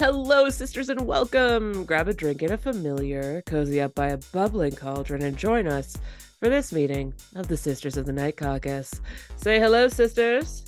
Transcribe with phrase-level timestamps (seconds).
[0.00, 1.84] Hello, sisters, and welcome.
[1.84, 5.96] Grab a drink and a familiar, cozy up by a bubbling cauldron, and join us
[6.38, 9.00] for this meeting of the Sisters of the Night Caucus.
[9.34, 10.64] Say hello, sisters.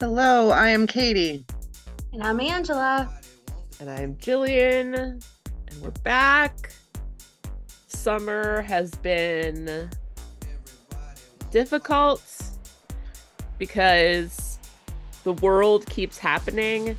[0.00, 1.46] Hello, I am Katie.
[2.12, 3.08] And I'm Angela.
[3.78, 5.22] And I'm Jillian.
[5.68, 6.72] And we're back.
[7.86, 9.88] Summer has been
[11.52, 12.42] difficult
[13.56, 14.58] because
[15.22, 16.96] the world keeps happening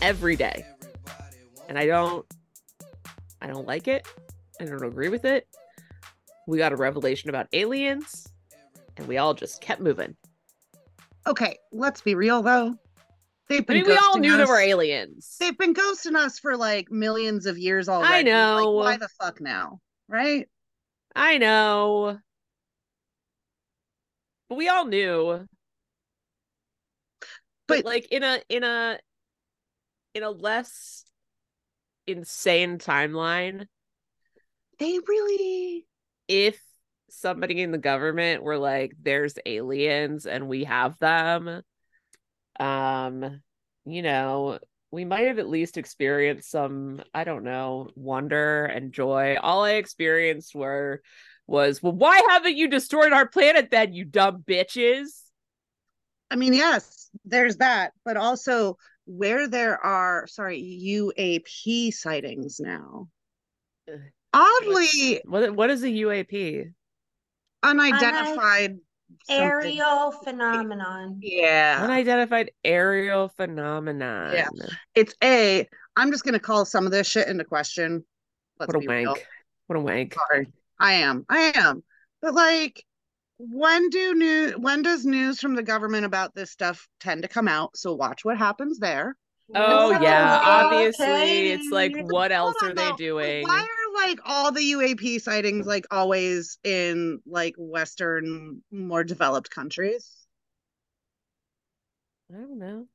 [0.00, 0.64] every day.
[1.70, 2.26] And I don't
[3.40, 4.06] I don't like it.
[4.60, 5.46] I don't agree with it.
[6.48, 8.26] We got a revelation about aliens
[8.96, 10.16] and we all just kept moving.
[11.28, 12.74] Okay, let's be real though.
[13.48, 14.38] They've been I mean, we all knew us.
[14.38, 15.36] there were aliens.
[15.38, 18.14] They've been ghosting us for like millions of years already.
[18.14, 18.72] I know.
[18.72, 19.78] Like, why the fuck now?
[20.08, 20.48] Right?
[21.14, 22.18] I know.
[24.48, 25.46] But we all knew.
[27.68, 28.98] But, but like in a in a
[30.14, 31.04] in a less
[32.10, 33.66] insane timeline.
[34.78, 35.86] They really
[36.28, 36.60] if
[37.10, 41.62] somebody in the government were like there's aliens and we have them
[42.58, 43.42] um
[43.84, 44.58] you know
[44.92, 49.72] we might have at least experienced some i don't know wonder and joy all i
[49.72, 51.02] experienced were
[51.46, 55.22] was well why haven't you destroyed our planet then you dumb bitches
[56.30, 58.76] i mean yes there's that but also
[59.10, 63.08] where there are sorry uap sightings now.
[64.32, 66.72] Oddly what what is a uap
[67.62, 68.78] unidentified
[69.28, 71.18] aerial phenomenon.
[71.20, 71.80] Yeah.
[71.82, 74.32] Unidentified aerial phenomenon.
[74.32, 74.48] Yeah.
[74.94, 78.04] It's a i'm just gonna call some of this shit into question.
[78.60, 79.16] Let's what a wank real.
[79.66, 80.14] what a wank.
[80.14, 80.46] Sorry.
[80.78, 81.26] i am.
[81.28, 81.82] I am.
[82.22, 82.84] But like
[83.48, 87.48] when do new when does news from the government about this stuff tend to come
[87.48, 87.76] out?
[87.76, 89.16] So watch what happens there.
[89.54, 90.40] Oh, oh yeah.
[90.44, 91.50] obviously okay.
[91.50, 95.86] it's like what else are they doing why are like all the uap sightings like
[95.90, 100.08] always in like western more developed countries?
[102.32, 102.86] I don't know.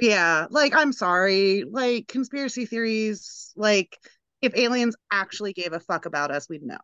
[0.00, 1.64] Yeah like i'm sorry.
[1.68, 3.98] Like conspiracy theories like
[4.40, 6.78] if aliens actually gave a fuck about us we'd know.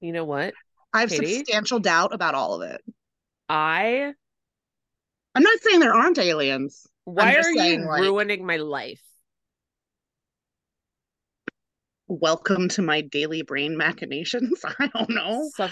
[0.00, 0.54] You know what
[0.92, 1.38] I have Katie?
[1.38, 2.82] substantial doubt about all of it.
[3.48, 4.12] I
[5.34, 6.86] I'm not saying there aren't aliens.
[7.04, 9.00] Why are saying, you like, ruining my life?
[12.08, 14.60] Welcome to my daily brain machinations.
[14.78, 15.48] I don't know.
[15.54, 15.70] Some...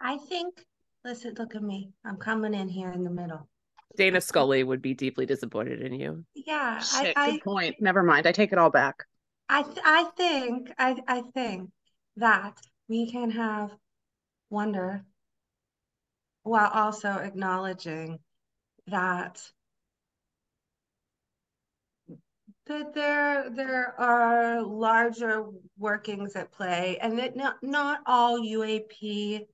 [0.00, 0.62] I think
[1.04, 1.90] listen, look at me.
[2.04, 3.48] I'm coming in here in the middle.
[3.96, 6.24] Dana Scully would be deeply disappointed in you.
[6.34, 7.76] Yeah, Shit, I, good I, point.
[7.80, 8.26] Never mind.
[8.26, 9.04] I take it all back.
[9.48, 11.70] I th- I think I I think
[12.16, 12.58] that
[12.88, 13.70] we can have
[14.50, 15.04] wonder
[16.42, 18.18] while also acknowledging
[18.86, 19.42] that
[22.66, 25.44] that there there are larger
[25.78, 29.46] workings at play and that not, not all UAP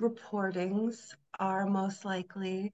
[0.00, 2.72] reportings are most likely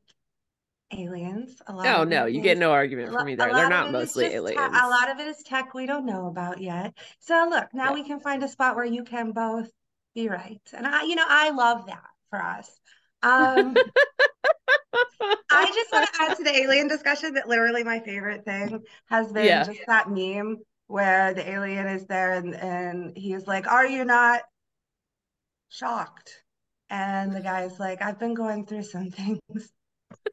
[0.99, 1.61] aliens.
[1.67, 3.53] A lot oh no, you get no argument from me there.
[3.53, 4.59] They're not mostly aliens.
[4.59, 6.95] Te- a lot of it is tech we don't know about yet.
[7.21, 7.95] So look, now yeah.
[7.95, 9.71] we can find a spot where you can both
[10.15, 12.71] be right, and I, you know, I love that for us.
[13.23, 13.77] Um,
[15.51, 19.33] I just want to add to the alien discussion that literally my favorite thing has
[19.33, 19.65] been yeah.
[19.65, 24.43] just that meme where the alien is there and and he's like, "Are you not
[25.69, 26.43] shocked?"
[26.91, 29.73] And the guy's like, "I've been going through some things."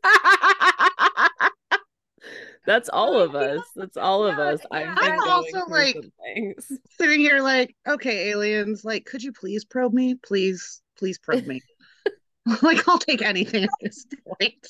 [2.66, 3.62] That's all of us.
[3.76, 4.60] That's all of us.
[4.72, 5.98] I'm also like
[7.00, 10.16] sitting here like, okay, aliens, like, could you please probe me?
[10.16, 11.62] Please, please probe me.
[12.62, 14.68] like, I'll take anything at this point.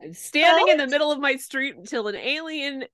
[0.00, 2.84] I'm standing in the middle of my street until an alien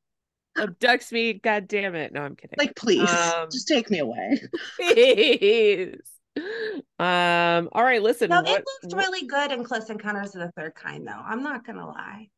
[0.56, 1.34] abducts me.
[1.34, 2.12] God damn it.
[2.12, 2.56] No, I'm kidding.
[2.58, 4.40] Like, please, um, just take me away.
[4.76, 6.00] Please.
[6.36, 8.30] Um, all right, listen.
[8.30, 11.12] No, what, it looked really good in Close Encounters of the Third Kind, though.
[11.12, 12.28] I'm not gonna lie.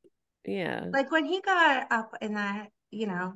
[0.44, 0.87] Yeah.
[0.93, 3.34] Like when he got up in that, you know,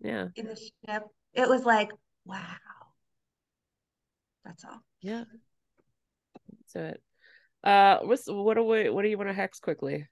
[0.00, 1.90] yeah, in the ship, it was like,
[2.24, 2.56] wow.
[4.44, 4.80] That's all.
[5.00, 5.24] Yeah.
[6.50, 7.02] That's it.
[7.64, 10.08] Uh, what's what do we what do you want to hex quickly?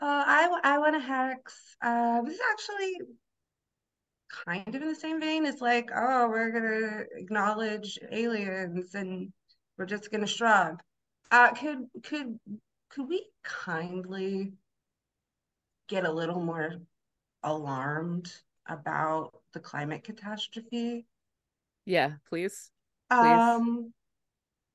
[0.00, 1.76] Uh, I I want to hex.
[1.82, 2.94] Uh, this is actually
[4.44, 9.32] kind of in the same vein as like, oh, we're gonna acknowledge aliens and
[9.76, 10.80] we're just gonna shrug.
[11.30, 12.38] Uh, could could
[12.88, 14.52] could we kindly
[15.88, 16.74] get a little more
[17.42, 18.32] alarmed
[18.68, 21.06] about the climate catastrophe?
[21.84, 22.70] Yeah, please.
[23.10, 23.20] please.
[23.20, 23.92] Um,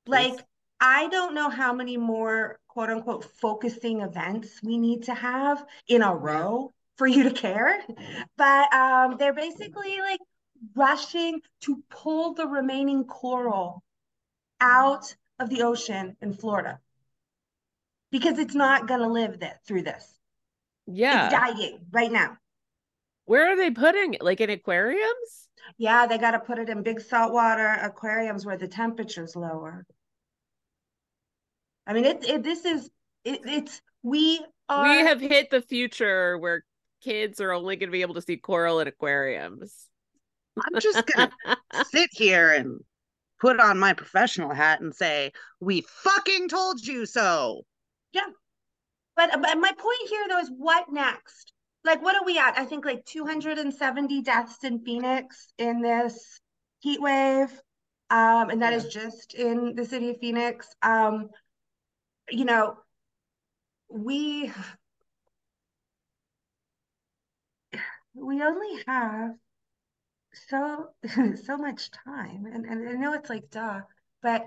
[0.04, 0.12] please.
[0.12, 0.46] like
[0.80, 6.02] I don't know how many more quote unquote focusing events we need to have in
[6.02, 7.78] a row for you to care.
[8.36, 10.20] But um, they're basically like
[10.74, 13.82] rushing to pull the remaining coral
[14.60, 16.80] out of the ocean in Florida
[18.10, 20.18] because it's not going to live that through this.
[20.86, 21.26] Yeah.
[21.26, 22.38] It's dying right now.
[23.26, 24.22] Where are they putting it?
[24.22, 25.48] Like in aquariums?
[25.78, 29.84] Yeah, they got to put it in big saltwater aquariums where the temperature's lower.
[31.86, 32.88] I mean, it, it this is
[33.24, 36.64] it, it's we are we have hit the future where
[37.02, 39.86] kids are only going to be able to see coral in aquariums.
[40.56, 41.30] I'm just gonna
[41.90, 42.80] sit here and
[43.40, 47.62] put on my professional hat and say, "We fucking told you so."
[48.12, 48.28] Yeah,
[49.16, 51.52] but but my point here though is what next?
[51.84, 52.58] Like, what are we at?
[52.58, 56.40] I think like 270 deaths in Phoenix in this
[56.80, 57.50] heat wave,
[58.10, 58.78] um, and that yeah.
[58.78, 60.74] is just in the city of Phoenix.
[60.82, 61.28] Um,
[62.30, 62.76] you know,
[63.88, 64.52] we
[68.16, 69.32] we only have
[70.48, 70.88] so
[71.44, 72.46] so much time.
[72.46, 73.80] And, and i know it's like duh
[74.22, 74.46] but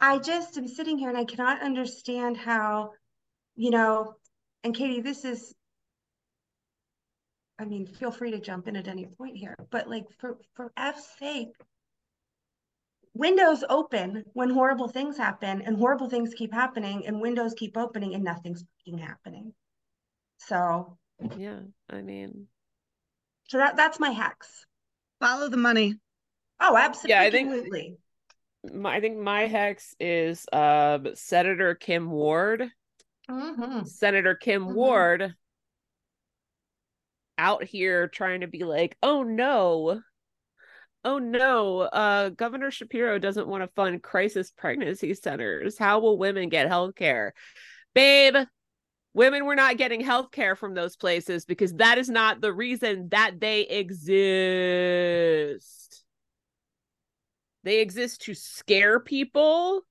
[0.00, 2.92] i just am sitting here and i cannot understand how
[3.54, 4.14] you know
[4.64, 5.54] and katie this is
[7.58, 10.72] i mean feel free to jump in at any point here but like for for
[10.76, 11.54] f's sake
[13.14, 18.14] windows open when horrible things happen and horrible things keep happening and windows keep opening
[18.14, 18.64] and nothing's
[18.98, 19.52] happening.
[20.38, 20.98] So
[21.36, 22.48] yeah i mean
[23.52, 24.64] so that that's my hex
[25.20, 25.94] follow the money
[26.58, 27.98] oh absolutely yeah i think
[28.72, 32.66] my, i think my hex is uh senator kim ward
[33.30, 33.84] mm-hmm.
[33.84, 34.74] senator kim mm-hmm.
[34.74, 35.34] ward
[37.36, 40.00] out here trying to be like oh no
[41.04, 45.76] oh no, uh, Governor Shapiro doesn't want to fund crisis pregnancy centers.
[45.76, 47.34] How will women get health care?
[47.92, 48.36] Babe,
[49.14, 53.08] women were not getting health care from those places because that is not the reason
[53.10, 55.58] that they exist.
[57.64, 59.82] They exist to scare people.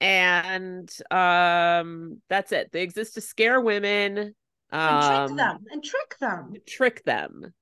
[0.00, 2.70] And um that's it.
[2.72, 4.34] They exist to scare women.
[4.70, 6.54] Um, and trick um, them and trick them.
[6.66, 7.52] Trick them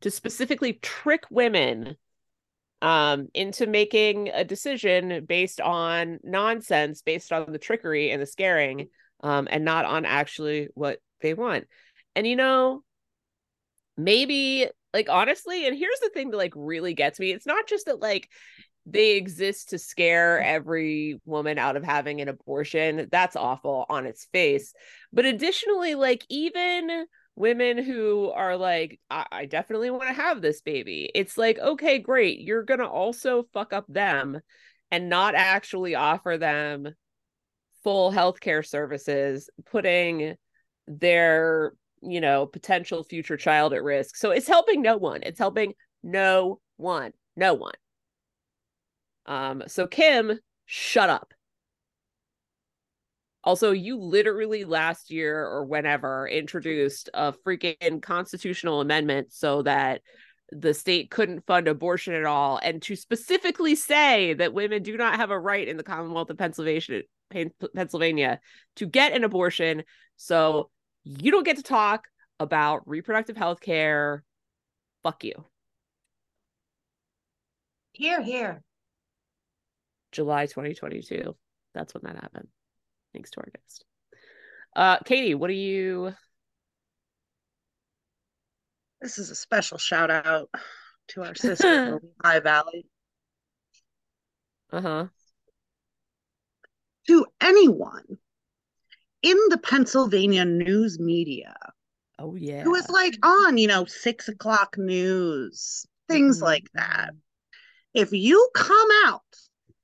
[0.00, 1.96] to specifically trick women
[2.84, 8.88] um, into making a decision based on nonsense, based on the trickery and the scaring,
[9.22, 11.64] um, and not on actually what they want.
[12.14, 12.84] And you know,
[13.96, 17.86] maybe like honestly, and here's the thing that like really gets me: it's not just
[17.86, 18.28] that like
[18.84, 23.08] they exist to scare every woman out of having an abortion.
[23.10, 24.74] That's awful on its face.
[25.10, 30.60] But additionally, like even women who are like, I, I definitely want to have this
[30.60, 31.10] baby.
[31.14, 32.40] It's like, okay, great.
[32.40, 34.40] You're going to also fuck up them
[34.90, 36.94] and not actually offer them
[37.82, 40.36] full healthcare services, putting
[40.86, 41.72] their,
[42.02, 44.16] you know, potential future child at risk.
[44.16, 45.22] So it's helping no one.
[45.22, 47.12] It's helping no one.
[47.36, 47.74] No one.
[49.26, 51.34] Um, so Kim, shut up.
[53.44, 60.00] Also, you literally last year or whenever introduced a freaking constitutional amendment so that
[60.50, 65.16] the state couldn't fund abortion at all and to specifically say that women do not
[65.16, 67.02] have a right in the Commonwealth of Pennsylvania
[67.74, 68.40] Pennsylvania
[68.76, 69.82] to get an abortion.
[70.16, 70.70] So
[71.02, 72.06] you don't get to talk
[72.40, 74.22] about reproductive health care.
[75.02, 75.44] Fuck you.
[77.92, 78.62] Here, here.
[80.12, 81.36] July 2022.
[81.74, 82.48] That's when that happened
[83.14, 83.84] thanks to our guest.
[84.76, 86.12] Uh, Katie, what do you?
[89.00, 90.50] This is a special shout out
[91.08, 92.86] to our sister High Valley.
[94.72, 95.06] Uh huh.
[97.06, 98.18] To anyone
[99.22, 101.54] in the Pennsylvania news media.
[102.18, 102.62] Oh yeah.
[102.62, 106.44] Who is like on, you know, six o'clock news, things mm-hmm.
[106.44, 107.10] like that.
[107.92, 109.22] If you come out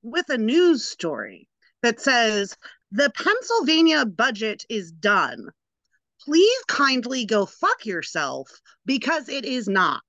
[0.03, 1.47] with a news story
[1.81, 2.55] that says
[2.91, 5.49] the Pennsylvania budget is done.
[6.23, 8.49] Please kindly go fuck yourself
[8.85, 10.03] because it is not.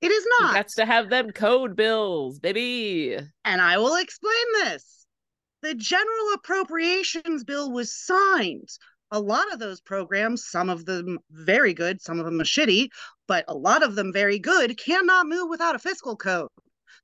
[0.00, 0.54] It is not.
[0.54, 3.18] That's to have them code bills, baby.
[3.44, 5.06] And I will explain this.
[5.62, 8.68] The general appropriations bill was signed.
[9.10, 12.88] A lot of those programs, some of them very good, some of them are shitty,
[13.26, 16.48] but a lot of them very good, cannot move without a fiscal code.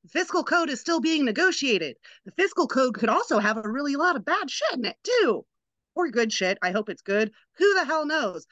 [0.02, 1.96] The fiscal code is still being negotiated.
[2.25, 5.44] The fiscal code could also have a really lot of bad shit in it too.
[5.94, 6.58] Or good shit.
[6.62, 7.32] I hope it's good.
[7.58, 8.46] Who the hell knows?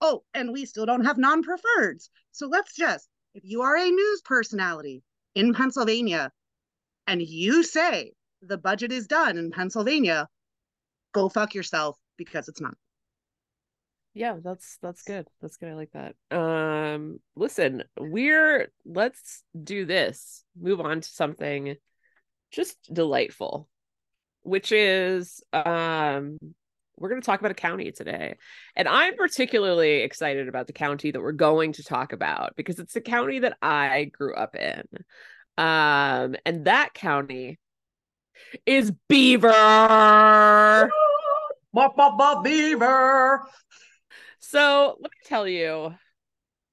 [0.00, 2.08] Oh, and we still don't have non preferreds.
[2.32, 5.02] So let's just, if you are a news personality
[5.34, 6.32] in Pennsylvania
[7.06, 8.12] and you say
[8.42, 10.28] the budget is done in Pennsylvania,
[11.12, 12.76] go fuck yourself because it's not.
[14.16, 15.28] Yeah, that's that's good.
[15.42, 15.68] That's good.
[15.68, 16.14] I like that.
[16.34, 20.42] Um listen, we're let's do this.
[20.58, 21.76] Move on to something
[22.50, 23.68] just delightful,
[24.42, 26.38] which is um
[26.96, 28.36] we're going to talk about a county today.
[28.74, 32.94] And I'm particularly excited about the county that we're going to talk about because it's
[32.94, 34.82] the county that I grew up in.
[35.58, 37.58] Um, and that county
[38.64, 40.90] is Beaver.
[42.42, 43.46] Beaver.
[44.50, 45.92] So let me tell you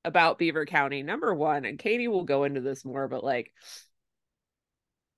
[0.06, 1.01] about Beaver County.
[1.01, 3.51] Number one, and Katie will go into this more, but like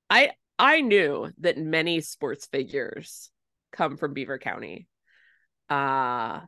[0.10, 3.30] I I knew that many sports figures
[3.74, 4.88] come from Beaver County.
[5.70, 6.42] Uh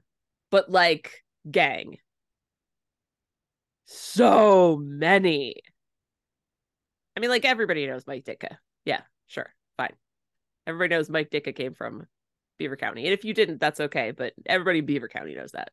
[0.49, 1.97] but like gang.
[3.83, 5.55] So many.
[7.17, 8.57] I mean, like everybody knows Mike Ditka.
[8.85, 9.93] Yeah, sure, fine.
[10.65, 12.07] Everybody knows Mike Ditka came from
[12.59, 13.03] Beaver County.
[13.03, 14.11] And if you didn't, that's okay.
[14.11, 15.71] But everybody in Beaver County knows that.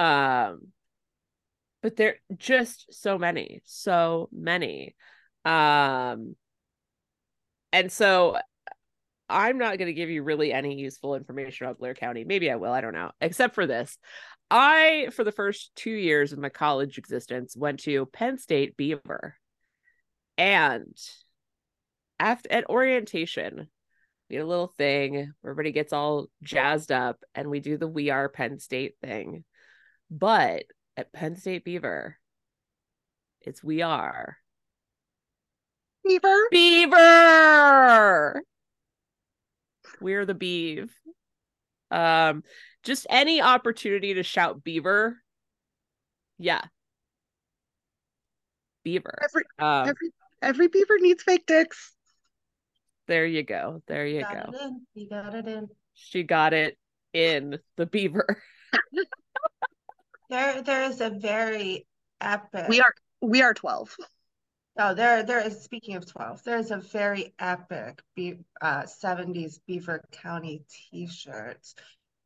[0.00, 0.68] Um,
[1.82, 4.94] but there just so many, so many.
[5.44, 6.36] Um,
[7.70, 8.38] and so
[9.28, 12.24] I'm not going to give you really any useful information about Blair County.
[12.24, 12.72] Maybe I will.
[12.72, 13.10] I don't know.
[13.20, 13.98] Except for this.
[14.50, 19.36] I, for the first two years of my college existence, went to Penn State Beaver.
[20.38, 20.96] And
[22.18, 23.68] after at orientation,
[24.30, 28.08] we had a little thing everybody gets all jazzed up and we do the We
[28.08, 29.44] Are Penn State thing.
[30.10, 30.64] But
[30.96, 32.18] at Penn State Beaver,
[33.40, 34.36] it's We Are
[36.04, 36.48] Beaver.
[36.50, 38.42] Beaver.
[40.00, 40.90] We're the Beav.
[41.90, 42.42] Um,
[42.82, 45.18] just any opportunity to shout Beaver.
[46.38, 46.62] Yeah.
[48.82, 49.18] Beaver.
[49.22, 50.10] Every Um, every
[50.42, 51.92] every beaver needs fake dicks.
[53.06, 53.82] there you go.
[53.86, 54.58] There you Got go.
[54.58, 54.86] it in.
[54.94, 55.68] You got it in.
[55.94, 56.78] She got it
[57.12, 58.42] in the Beaver.
[60.30, 61.86] There, there is a very
[62.20, 62.66] epic.
[62.68, 63.96] We are we are 12.
[64.78, 65.60] Oh, there, there is.
[65.60, 71.74] Speaking of 12, there is a very epic be, uh, 70s Beaver County T-shirt,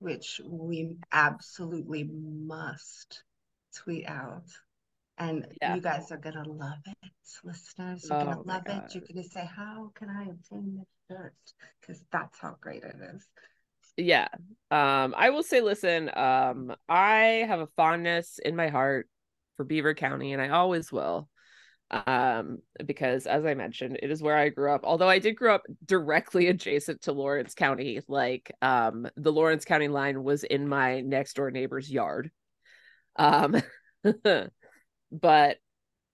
[0.01, 3.25] which we absolutely must
[3.75, 4.45] tweet out.
[5.17, 5.75] And Yeah.
[5.75, 8.05] you guys are gonna love it, listeners.
[8.05, 8.95] You're Oh gonna love it.
[8.95, 11.35] You're gonna say, "How can I obtain this shirt?"
[11.81, 13.27] Because that's how great it is.
[13.97, 14.29] Yeah.
[14.71, 19.09] Um i will say listen um i have a fondness in my heart
[19.57, 21.29] for beaver county and i always will
[21.91, 25.55] um because as i mentioned it is where i grew up although i did grow
[25.55, 31.01] up directly adjacent to lawrence county like um the lawrence county line was in my
[31.01, 32.31] next door neighbor's yard.
[33.17, 33.55] Um
[35.13, 35.59] but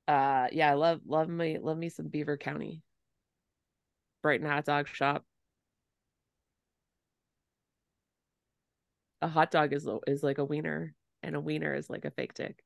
[0.08, 2.82] uh yeah i love love me love me some beaver county.
[4.22, 5.24] Brighton hot dog shop
[9.22, 12.34] a hot dog is is like a wiener and a wiener is like a fake
[12.34, 12.62] dick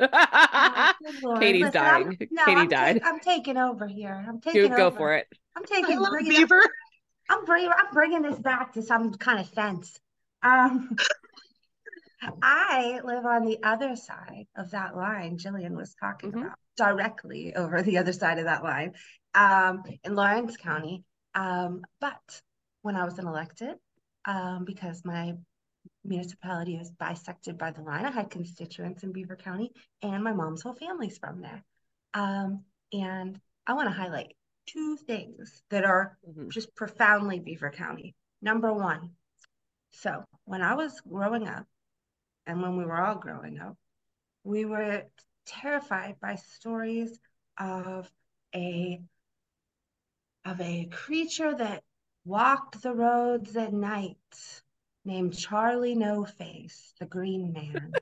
[0.00, 0.06] Oh,
[1.24, 2.28] good Katie's Listen, I'm- dying.
[2.32, 3.02] no, Katie I'm ta- died.
[3.04, 4.24] I'm taking over here.
[4.26, 5.28] I'm taking Dude, go for it.
[5.56, 6.00] I'm I taking.
[6.00, 6.60] love bringing it- beaver.
[7.30, 9.96] I'm bringing I'm bringing this back to some kind of fence.
[10.42, 10.96] Um,
[12.42, 16.40] I live on the other side of that line Jillian was talking Mhm.
[16.46, 18.94] about, directly over the other side of that line,
[19.34, 21.04] um, in Lawrence County.
[21.34, 22.40] Um, but
[22.82, 23.76] when I was elected,
[24.24, 25.34] um, because my
[26.04, 30.62] municipality is bisected by the line, I had constituents in Beaver County, and my mom's
[30.62, 31.64] whole family's from there.
[32.12, 36.50] Um, and I want to highlight two things that are Mhm.
[36.50, 38.14] just profoundly Beaver County.
[38.40, 39.16] Number one,
[39.90, 41.66] so when I was growing up,
[42.46, 43.76] and when we were all growing up,
[44.42, 45.04] we were
[45.46, 47.18] terrified by stories
[47.58, 48.10] of
[48.54, 49.02] a
[50.44, 51.82] of a creature that
[52.26, 54.62] walked the roads at night
[55.04, 57.98] named Charlie No Face, the Green Man.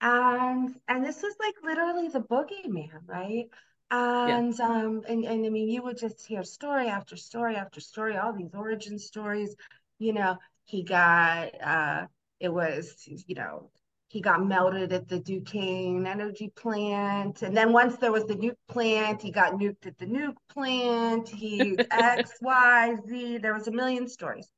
[0.00, 3.46] and and this was like literally the boogeyman, right?
[3.90, 8.16] And um and, and I mean you would just hear story after story after story,
[8.16, 9.54] all these origin stories.
[9.98, 12.06] You know, he got uh
[12.40, 13.70] it was, you know,
[14.08, 17.42] he got melted at the Duquesne energy plant.
[17.42, 21.28] And then once there was the nuke plant, he got nuked at the nuke plant.
[21.28, 23.38] He X, Y, Z.
[23.38, 24.48] There was a million stories.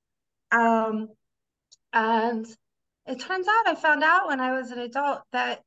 [0.50, 1.08] Um,
[1.94, 2.46] and
[3.06, 5.62] it turns out I found out when I was an adult that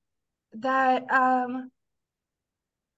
[0.53, 1.71] that um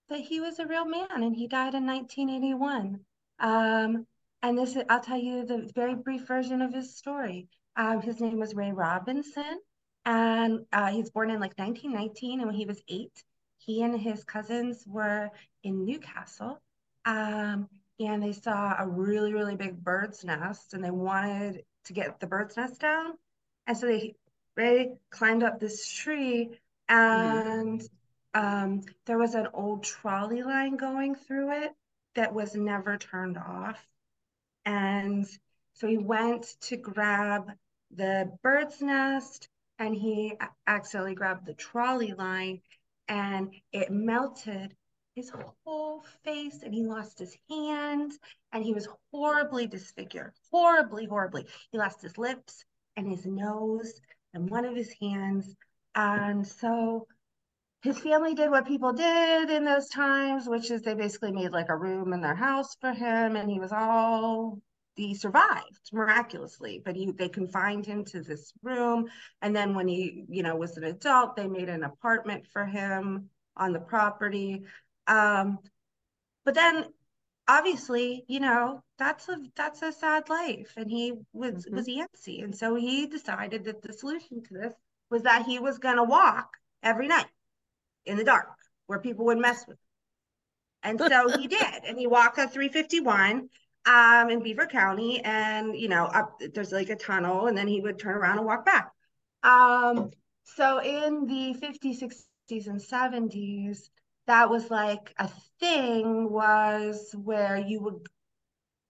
[0.09, 2.99] that he was a real man and he died in 1981.
[3.39, 4.07] Um,
[4.41, 7.47] and this is, I'll tell you the very brief version of his story.
[7.75, 9.59] Um, his name was Ray Robinson,
[10.05, 12.39] and uh, was born in like 1919.
[12.39, 13.23] And when he was eight,
[13.59, 15.29] he and his cousins were
[15.63, 16.59] in New Castle.
[17.05, 17.69] Um,
[17.99, 22.27] and they saw a really, really big bird's nest and they wanted to get the
[22.27, 23.13] bird's nest down.
[23.67, 24.15] And so they,
[24.55, 28.39] they climbed up this tree and mm-hmm.
[28.39, 31.71] um, there was an old trolley line going through it
[32.15, 33.79] that was never turned off.
[34.65, 35.27] And
[35.73, 37.51] so he went to grab
[37.95, 40.33] the bird's nest and he
[40.67, 42.61] accidentally grabbed the trolley line
[43.07, 44.75] and it melted
[45.19, 45.31] his
[45.65, 48.17] whole face and he lost his hands
[48.53, 51.45] and he was horribly disfigured horribly horribly.
[51.71, 52.63] He lost his lips
[52.95, 53.99] and his nose
[54.33, 55.55] and one of his hands.
[55.93, 57.05] And so
[57.81, 61.69] his family did what people did in those times which is they basically made like
[61.69, 64.59] a room in their house for him and he was all
[64.95, 69.09] he survived miraculously but he they confined him to this room.
[69.41, 73.29] And then when he you know was an adult they made an apartment for him
[73.57, 74.63] on the property
[75.09, 75.57] um
[76.45, 76.85] but then
[77.47, 81.75] obviously you know that's a that's a sad life and he was mm-hmm.
[81.75, 84.73] was antsy and so he decided that the solution to this
[85.09, 87.25] was that he was going to walk every night
[88.05, 88.47] in the dark
[88.87, 89.83] where people would mess with him
[90.83, 93.49] and so he did and he walked at 351
[93.85, 97.81] um, in Beaver County, and you know, up there's like a tunnel, and then he
[97.81, 98.91] would turn around and walk back.
[99.43, 100.11] Um,
[100.43, 103.89] so in the 50s, 60s, and 70s,
[104.29, 108.07] that was like a thing was where you would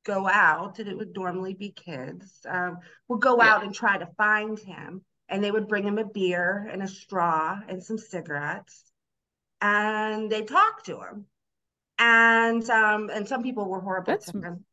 [0.05, 2.77] go out, and it would normally be kids, um,
[3.08, 3.53] would go yeah.
[3.53, 6.88] out and try to find him, and they would bring him a beer and a
[6.88, 8.84] straw and some cigarettes,
[9.62, 11.25] and they talk to him
[12.00, 14.65] and um and some people were horrible That's, to him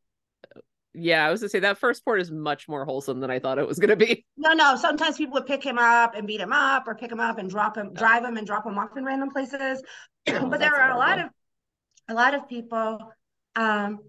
[0.98, 3.58] yeah, I was gonna say that first port is much more wholesome than I thought
[3.58, 4.24] it was gonna be.
[4.38, 4.76] No, no.
[4.76, 7.50] Sometimes people would pick him up and beat him up, or pick him up and
[7.50, 9.82] drop him, drive him and drop him off in random places.
[10.28, 11.30] Oh, but there are a lot of
[12.08, 13.12] a lot of people
[13.54, 14.00] um,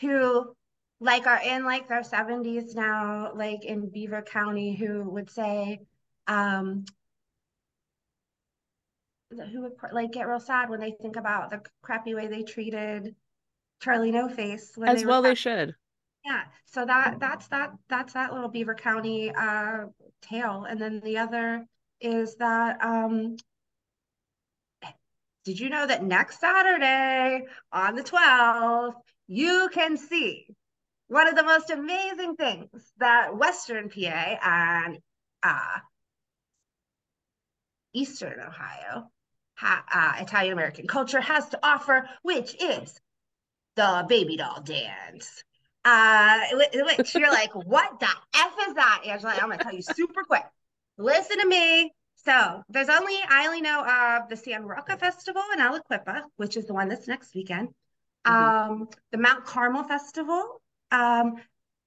[0.00, 0.54] who
[1.00, 5.80] like are in like their 70s now, like in Beaver County, who would say,
[6.28, 6.84] um,
[9.30, 13.16] who would like get real sad when they think about the crappy way they treated
[13.80, 14.72] Charlie No Face.
[14.86, 15.74] As they well, they should
[16.26, 19.86] yeah so that that's that that's that little beaver county uh
[20.22, 20.66] tale.
[20.68, 21.64] And then the other
[22.00, 23.36] is that um
[25.44, 28.96] did you know that next saturday on the 12th
[29.28, 30.46] you can see
[31.08, 34.98] one of the most amazing things that western pa and
[35.42, 35.78] uh
[37.94, 39.08] eastern ohio
[39.54, 43.00] ha- uh, italian american culture has to offer which is
[43.76, 45.42] the baby doll dance
[45.86, 46.40] uh,
[46.98, 49.34] which you're like, what the F is that, Angela?
[49.34, 50.42] I'm gonna tell you super quick.
[50.98, 51.92] Listen to me.
[52.16, 56.66] So there's only I only know of the San Rocco Festival in Aliquippa, which is
[56.66, 57.68] the one that's next weekend.
[58.26, 58.72] Mm-hmm.
[58.72, 61.36] Um, the Mount Carmel Festival um,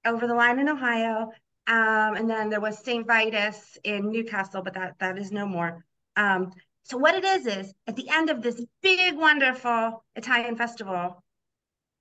[0.06, 1.32] over the line in Ohio,
[1.66, 3.06] um, and then there was St.
[3.06, 5.84] Vitus in New Castle, but that that is no more.
[6.16, 6.52] Um,
[6.84, 11.22] so what it is is at the end of this big, wonderful Italian festival,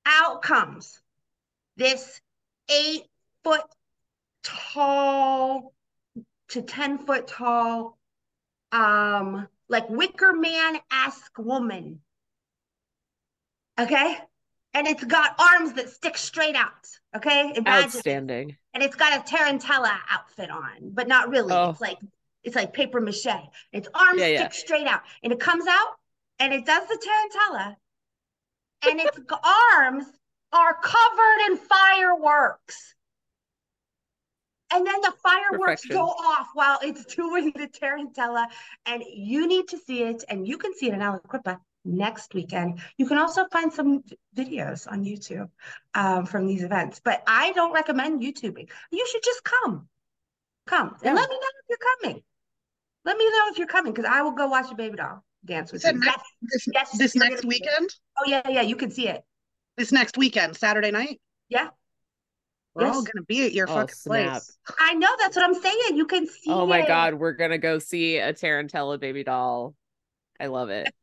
[0.06, 1.02] out comes
[1.80, 2.22] this
[2.70, 3.04] eight
[3.44, 3.64] foot
[4.44, 5.74] tall
[6.50, 7.98] to 10 foot tall,
[8.72, 12.02] um, like wicker man-esque woman.
[13.80, 14.18] Okay.
[14.74, 16.72] And it's got arms that stick straight out.
[17.16, 17.54] Okay.
[17.56, 17.86] Imagine.
[17.86, 18.58] Outstanding.
[18.74, 21.54] And it's got a Tarantella outfit on, but not really.
[21.54, 21.72] Oh.
[21.72, 21.98] It's like
[22.44, 23.26] it's like paper mache.
[23.72, 24.50] Its arms yeah, stick yeah.
[24.50, 25.02] straight out.
[25.24, 25.96] And it comes out
[26.40, 27.76] and it does the Tarantella.
[28.90, 30.06] And its arms
[30.52, 32.96] are covered in fireworks.
[34.72, 35.96] And then the fireworks Perfection.
[35.96, 38.48] go off while it's doing the Tarantella.
[38.86, 40.24] And you need to see it.
[40.30, 42.80] And you can see it in Aliquippa next weekend.
[42.98, 44.04] You can also find some
[44.36, 45.50] videos on YouTube
[45.96, 47.02] um, from these events.
[47.04, 48.70] But I don't recommend YouTubing.
[48.92, 49.88] You should just come.
[50.68, 50.96] Come.
[51.02, 51.10] Yeah.
[51.10, 52.24] And let me know if you're coming.
[53.06, 55.72] Let me know if you're coming because I will go watch a baby doll dance
[55.72, 55.94] with you.
[55.94, 57.90] Next, this, yes, this next weekend?
[58.20, 58.62] Oh, yeah, yeah.
[58.62, 59.24] You can see it
[59.80, 61.20] this next weekend, Saturday night.
[61.48, 61.70] Yeah.
[62.76, 62.96] We're yes.
[62.96, 64.32] all gonna be at your oh, fucking snap.
[64.32, 64.58] place.
[64.80, 65.96] I know that's what I'm saying.
[65.96, 66.52] You can see.
[66.52, 66.88] Oh my it.
[66.88, 69.74] god, we're gonna go see a Tarantella baby doll.
[70.40, 70.94] I love it.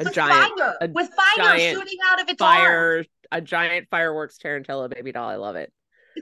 [0.00, 3.04] a giant, fire, a with fire giant shooting out of its fire, arm.
[3.32, 5.28] a giant fireworks Tarantella baby doll.
[5.28, 5.72] I love it.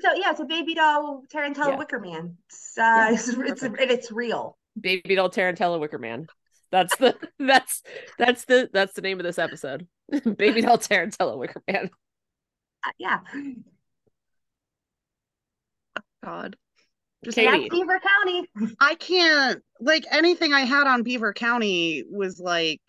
[0.01, 1.79] So yeah, it's a baby doll Tarantella yeah.
[1.79, 2.37] Wicker Man.
[2.48, 4.57] It's, uh, yeah, it's, it's, it's real.
[4.81, 6.29] Baby doll Tarantella Wicker Man.
[6.70, 7.83] That's the that's
[8.18, 9.87] that's the that's the name of this episode.
[10.37, 11.90] Baby doll Tarantella Wicker Man.
[12.85, 13.18] Uh, yeah.
[16.25, 16.57] God.
[17.25, 17.68] Just Katie.
[17.68, 18.49] Beaver County.
[18.81, 22.81] I can't like anything I had on Beaver County was like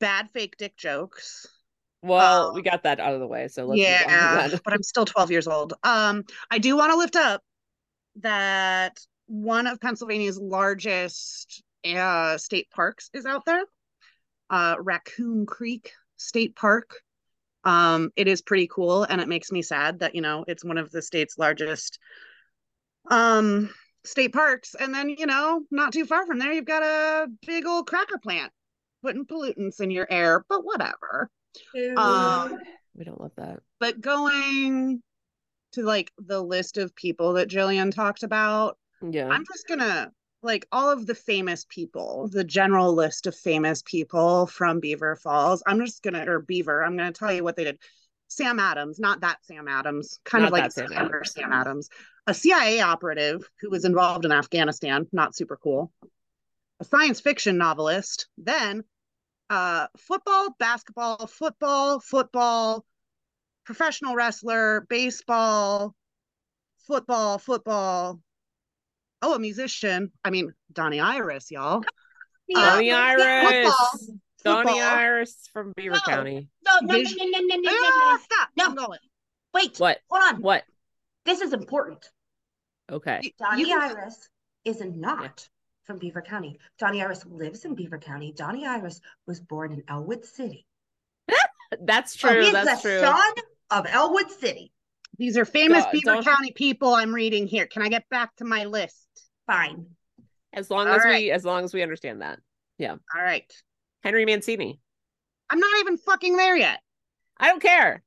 [0.00, 1.46] bad fake dick jokes.
[2.02, 4.72] Well, Um, we got that out of the way, so let's move on yeah, but
[4.72, 5.74] I'm still 12 years old.
[5.82, 7.42] Um, I do want to lift up
[8.16, 13.62] that one of Pennsylvania's largest uh, state parks is out there,
[14.48, 16.96] uh, Raccoon Creek State Park.
[17.64, 20.78] Um, it is pretty cool, and it makes me sad that you know it's one
[20.78, 21.98] of the state's largest
[23.10, 23.70] um
[24.04, 27.66] state parks, and then you know not too far from there you've got a big
[27.66, 28.52] old cracker plant
[29.02, 31.30] putting pollutants in your air, but whatever.
[31.96, 32.58] Um,
[32.94, 33.60] We don't love that.
[33.78, 35.02] but going
[35.72, 39.28] to like the list of people that Jillian talked about, Yeah.
[39.28, 40.10] I'm just gonna
[40.42, 45.62] like all of the famous people, the general list of famous people from Beaver Falls.
[45.66, 46.82] I'm just gonna or Beaver.
[46.84, 47.78] I'm gonna tell you what they did.
[48.28, 51.88] Sam Adams, not that Sam Adams, kind Not of like Sam, Sam Adams,
[52.28, 55.92] a CIA operative who was involved in Afghanistan, not super cool.
[56.78, 58.84] A science fiction novelist, then
[59.50, 62.84] uh football, basketball, football, football,
[63.64, 65.94] professional wrestler, baseball,
[66.86, 68.20] football, football.
[69.22, 70.10] Oh, a musician.
[70.24, 71.82] I mean, Donnie Iris, y'all.
[72.48, 72.58] Yeah.
[72.70, 73.44] Donnie yeah, Iris.
[73.44, 74.88] football, Donnie football.
[74.98, 76.00] Iris from Beaver No.
[76.00, 76.48] County.
[76.64, 78.22] No, no, no, no, no, no, no, no, Ah, no.
[78.24, 78.48] stop.
[78.56, 78.64] No.
[78.66, 78.98] I'm going.
[79.54, 79.98] Wait, What?
[80.10, 80.42] hold on.
[80.42, 80.64] What?
[81.24, 82.08] This is important.
[82.90, 83.20] Okay.
[83.22, 84.28] You- Donnie you- Iris
[84.64, 85.48] is not
[85.84, 86.58] from Beaver County.
[86.78, 88.32] Donnie Iris lives in Beaver County.
[88.32, 90.66] Donnie Iris was born in Ellwood City.
[91.80, 92.42] That's So true.
[92.44, 93.00] he's That's the true.
[93.00, 93.32] son
[93.70, 94.72] of Ellwood City.
[95.20, 97.66] These are famous Go- Beaver don't- County people I'm reading here.
[97.66, 99.06] Can I get back to my list?
[99.46, 99.84] Fine.
[100.54, 101.24] As long All as right.
[101.24, 102.38] we as long as we understand that.
[102.78, 102.92] Yeah.
[103.14, 103.44] All right.
[104.02, 104.80] Henry Mancini.
[105.50, 106.80] I'm not even fucking there yet.
[107.38, 108.02] I don't care.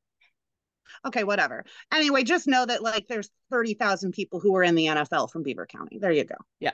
[1.06, 1.66] Okay, whatever.
[1.94, 5.68] Anyway, just know that like there's 30,000 people who are in the NFL from Beaver
[5.68, 6.00] County.
[6.00, 6.36] There you go.
[6.60, 6.74] Yeah.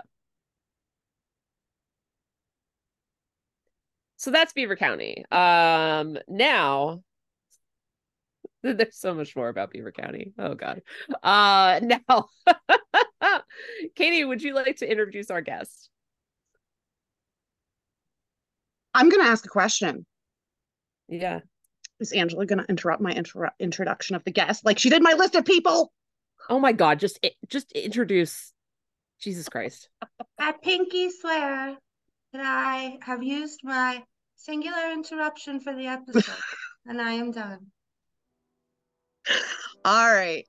[4.15, 5.25] So that's Beaver County.
[5.31, 7.03] Um now
[8.63, 10.33] there's so much more about Beaver County.
[10.37, 10.81] Oh god.
[11.23, 12.27] Uh now
[13.95, 15.89] Katie, would you like to introduce our guest?
[18.93, 20.05] I'm going to ask a question.
[21.07, 21.39] Yeah.
[21.99, 25.13] Is Angela going to interrupt my intro- introduction of the guest like she did my
[25.13, 25.91] list of people?
[26.49, 28.53] Oh my god, just just introduce
[29.19, 29.89] Jesus Christ.
[30.39, 31.77] I pinky swear
[32.33, 34.01] that I have used my
[34.37, 36.33] singular interruption for the episode,
[36.85, 37.67] and I am done.
[39.85, 40.45] All right.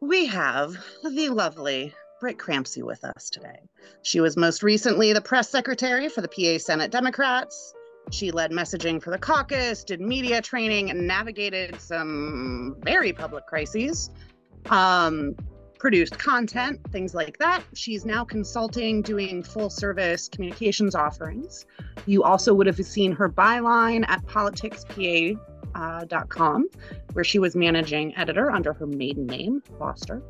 [0.00, 3.60] We have the lovely Brit Crampsie with us today.
[4.02, 7.74] She was most recently the press secretary for the PA Senate Democrats.
[8.10, 14.10] She led messaging for the caucus, did media training, and navigated some very public crises.
[14.66, 15.34] Um,
[15.78, 17.62] produced content, things like that.
[17.74, 21.64] She's now consulting, doing full service communications offerings.
[22.06, 25.40] You also would have seen her byline at politicspa.com,
[25.74, 26.04] uh,
[27.12, 30.22] where she was managing editor under her maiden name, Foster,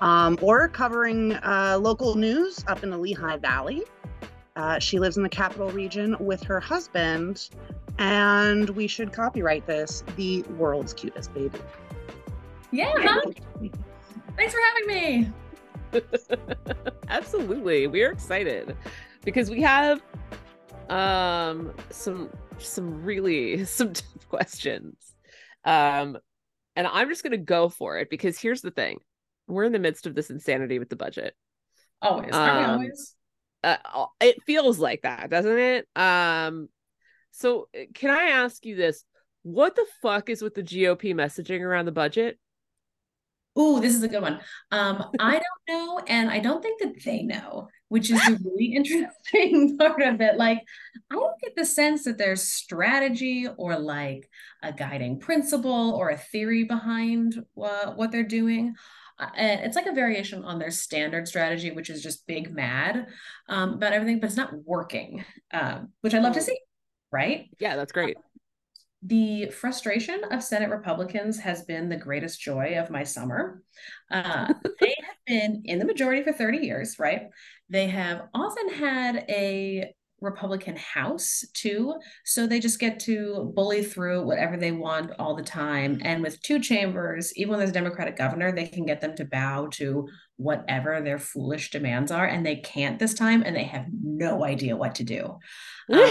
[0.00, 3.82] um, or covering uh, local news up in the Lehigh Valley.
[4.56, 7.50] Uh, she lives in the capital region with her husband,
[7.98, 11.58] and we should copyright this the world's cutest baby.
[12.70, 13.20] Yeah, huh?
[14.36, 15.32] thanks for having me.
[17.08, 17.86] Absolutely.
[17.86, 18.76] We're excited
[19.24, 20.02] because we have
[20.90, 24.96] um some some really some tough questions.
[25.64, 26.18] Um
[26.76, 28.98] and I'm just going to go for it because here's the thing.
[29.48, 31.34] We're in the midst of this insanity with the budget.
[32.00, 33.16] Always, Um, always?
[33.64, 33.76] Uh,
[34.20, 35.88] it feels like that, doesn't it?
[35.96, 36.68] Um
[37.30, 39.04] so uh, can I ask you this?
[39.42, 42.38] What the fuck is with the GOP messaging around the budget?
[43.58, 44.40] Ooh, this is a good one.
[44.70, 48.66] Um, I don't know, and I don't think that they know, which is the really
[48.76, 50.36] interesting part of it.
[50.36, 50.58] Like,
[51.10, 54.28] I don't get the sense that there's strategy or like
[54.62, 58.74] a guiding principle or a theory behind uh, what they're doing.
[59.18, 63.06] Uh, and it's like a variation on their standard strategy, which is just big mad
[63.48, 66.42] um, about everything, but it's not working, um, which I'd love to Oh.
[66.42, 66.58] see,
[67.10, 67.46] right?
[67.58, 68.16] Yeah, that's great.
[69.02, 73.62] The frustration of Senate Republicans has been the greatest joy of my summer.
[74.10, 77.28] Uh, they have been in the majority for 30 years, right?
[77.70, 81.94] They have often had a Republican House too.
[82.24, 86.00] So they just get to bully through whatever they want all the time.
[86.02, 89.24] And with two chambers, even when there's a Democratic governor, they can get them to
[89.24, 92.26] bow to whatever their foolish demands are.
[92.26, 95.38] And they can't this time, and they have no idea what to do.
[95.90, 96.10] Uh,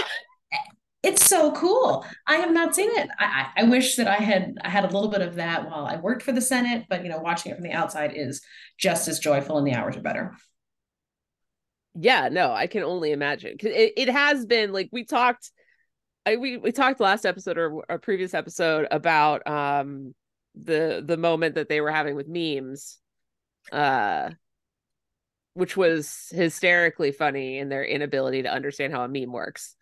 [1.02, 2.04] it's so cool.
[2.26, 3.08] I have not seen it.
[3.18, 5.96] I, I, wish that I had I had a little bit of that while I
[5.96, 8.42] worked for the Senate, but you know, watching it from the outside is
[8.78, 10.34] just as joyful and the hours are better.
[12.00, 15.50] yeah no i can only imagine it, it has been like we talked
[16.28, 20.14] I we we talked last episode or a previous episode about um
[20.54, 22.98] the the moment that they were having with memes,
[23.72, 24.30] uh,
[25.54, 29.74] which was hysterically funny in their inability to understand how a meme works.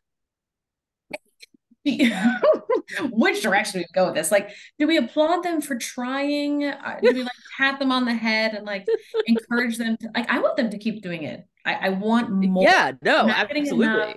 [3.11, 4.31] which direction we go with this.
[4.31, 6.65] Like do we applaud them for trying?
[6.65, 8.87] Uh, do we like pat them on the head and like
[9.27, 11.47] encourage them to like i want them to keep doing it.
[11.65, 12.63] I, I want more.
[12.63, 14.17] yeah no absolutely.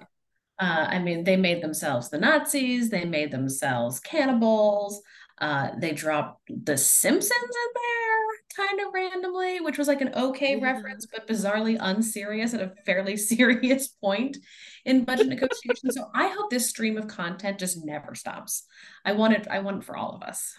[0.60, 2.90] uh, I mean, they made themselves the Nazis.
[2.90, 5.02] They made themselves cannibals.
[5.40, 10.58] Uh, they dropped The Simpsons in there kind of randomly, which was like an okay
[10.58, 10.64] yeah.
[10.64, 14.38] reference, but bizarrely unserious at a fairly serious point
[14.86, 15.96] in budget negotiations.
[15.96, 18.64] so I hope this stream of content just never stops.
[19.06, 19.48] I want it.
[19.50, 20.54] I want it for all of us.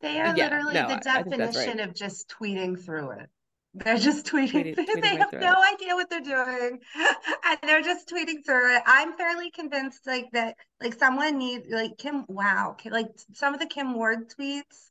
[0.00, 1.88] They are yeah, literally no, the definition right.
[1.88, 3.30] of just tweeting through it.
[3.74, 4.76] They're just tweeting.
[4.76, 5.74] tweeting they have no it.
[5.74, 6.78] idea what they're doing,
[7.44, 8.82] and they're just tweeting through it.
[8.86, 12.24] I'm fairly convinced, like that, like someone needs, like Kim.
[12.28, 14.90] Wow, like some of the Kim Ward tweets.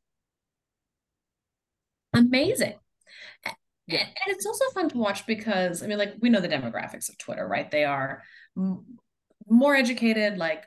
[2.13, 2.75] Amazing.
[3.87, 4.01] Yeah.
[4.01, 7.17] And it's also fun to watch because I mean, like we know the demographics of
[7.17, 7.69] Twitter, right?
[7.69, 8.21] They are
[8.57, 8.85] m-
[9.47, 10.65] more educated, like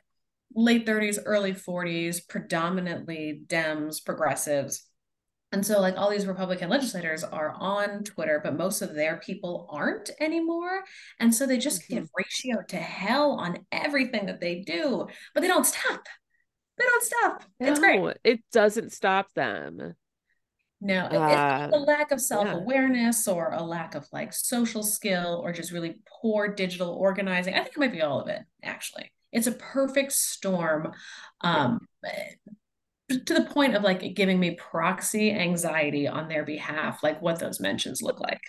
[0.55, 4.86] late 30s, early 40s, predominantly Dems, progressives
[5.57, 9.67] and so, like, all these Republican legislators are on Twitter, but most of their people
[9.71, 10.83] aren't anymore.
[11.19, 11.95] And so they just mm-hmm.
[11.95, 16.07] get ratio to hell on everything that they do, but they don't stop.
[16.77, 17.45] They don't stop.
[17.59, 18.17] No, it's great.
[18.23, 19.95] It doesn't stop them.
[20.83, 23.33] No, uh, it's a lack of self awareness yeah.
[23.33, 27.55] or a lack of like social skill or just really poor digital organizing.
[27.55, 29.11] I think it might be all of it, actually.
[29.33, 30.93] It's a perfect storm.
[31.41, 31.81] Um,
[33.09, 37.61] to the point of like giving me proxy anxiety on their behalf, like what those
[37.61, 38.41] mentions look like.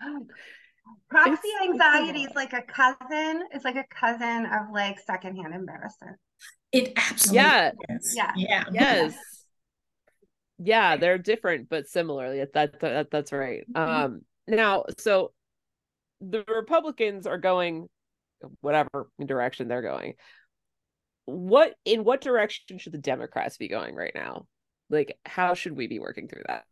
[1.08, 3.44] Proxy it's, anxiety is like a cousin.
[3.52, 6.16] It's like a cousin of like secondhand embarrassment.
[6.72, 7.70] It absolutely yeah.
[7.88, 8.14] is.
[8.16, 8.32] Yeah.
[8.36, 8.64] Yeah.
[8.72, 9.14] Yes.
[10.58, 12.44] Yeah, they're different but similarly.
[12.54, 13.64] That, that that's right.
[13.72, 14.04] Mm-hmm.
[14.04, 15.32] Um now so
[16.20, 17.88] the Republicans are going
[18.60, 20.14] whatever direction they're going
[21.26, 24.46] what in what direction should the Democrats be going right now?
[24.88, 26.64] Like, how should we be working through that?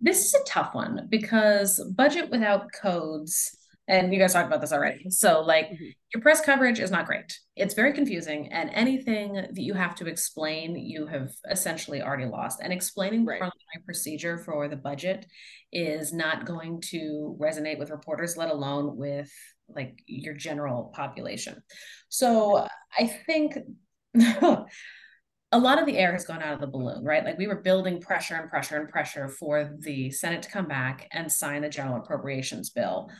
[0.00, 3.50] This is a tough one because budget without codes,
[3.88, 5.10] and you guys talked about this already.
[5.10, 5.86] So, like, mm-hmm.
[6.14, 7.36] your press coverage is not great.
[7.56, 12.60] It's very confusing, and anything that you have to explain, you have essentially already lost.
[12.62, 13.40] And explaining right.
[13.40, 15.26] parliamentary procedure for the budget
[15.72, 19.32] is not going to resonate with reporters, let alone with
[19.74, 21.62] like your general population.
[22.08, 22.66] So
[22.98, 23.58] I think
[24.14, 27.24] a lot of the air has gone out of the balloon, right?
[27.24, 31.08] Like we were building pressure and pressure and pressure for the Senate to come back
[31.12, 33.10] and sign the general appropriations bill.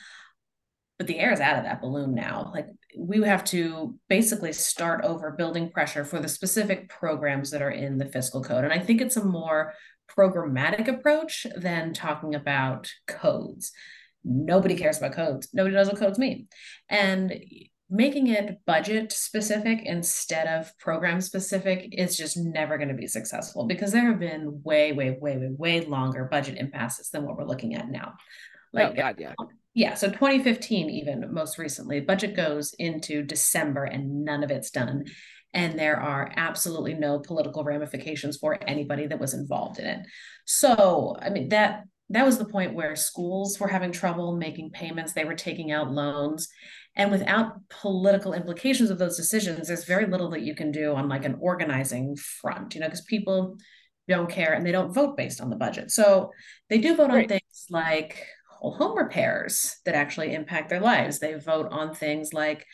[0.99, 2.51] But the air is out of that balloon now.
[2.55, 7.71] Like we have to basically start over building pressure for the specific programs that are
[7.71, 8.65] in the fiscal code.
[8.65, 9.75] And I think it's a more
[10.17, 13.73] programmatic approach than talking about codes.
[14.25, 15.49] Nobody cares about codes.
[15.53, 16.49] Nobody knows what codes mean.
[16.89, 17.43] And
[17.93, 23.67] making it budget specific instead of program specific is just never going to be successful
[23.67, 27.45] because there have been way, way, way, way, way longer budget impasses than what we're
[27.45, 28.15] looking at now.
[28.75, 29.35] Oh, like, oh, God, yeah.
[29.75, 29.95] Yeah.
[29.95, 35.05] So 2015, even most recently, budget goes into December and none of it's done.
[35.55, 40.07] And there are absolutely no political ramifications for anybody that was involved in it.
[40.47, 45.13] So, I mean, that that was the point where schools were having trouble making payments.
[45.13, 46.49] They were taking out loans.
[46.95, 51.09] And without political implications of those decisions, there's very little that you can do on
[51.09, 53.57] like an organizing front, you know, because people
[54.09, 55.91] don't care and they don't vote based on the budget.
[55.91, 56.33] So
[56.69, 57.23] they do vote right.
[57.23, 61.19] on things like whole home repairs that actually impact their lives.
[61.19, 62.67] They vote on things like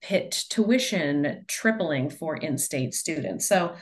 [0.00, 3.46] Pitt tuition tripling for in-state students.
[3.46, 3.74] So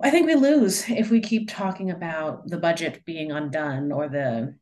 [0.00, 4.54] I think we lose if we keep talking about the budget being undone or the,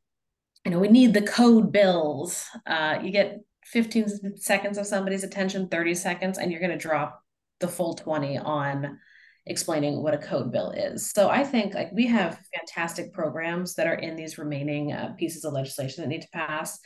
[0.65, 2.47] you know, we need the code bills.
[2.67, 7.23] Uh, you get 15 seconds of somebody's attention, 30 seconds, and you're going to drop
[7.61, 8.99] the full 20 on
[9.47, 11.11] explaining what a code bill is.
[11.11, 15.45] So I think like we have fantastic programs that are in these remaining uh, pieces
[15.45, 16.79] of legislation that need to pass,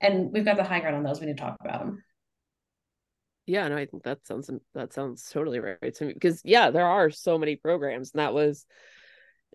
[0.00, 1.20] and we've got the high ground on those.
[1.20, 2.04] We need to talk about them.
[3.46, 6.86] Yeah, no, I think that sounds that sounds totally right to me because yeah, there
[6.86, 8.64] are so many programs, and that was,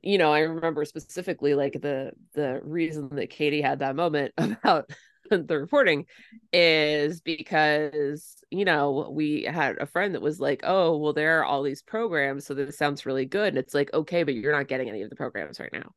[0.03, 4.91] you know, I remember specifically like the the reason that Katie had that moment about
[5.31, 6.05] the reporting
[6.53, 11.45] is because you know we had a friend that was like oh well there are
[11.45, 14.67] all these programs so this sounds really good and it's like okay but you're not
[14.67, 15.93] getting any of the programs right now.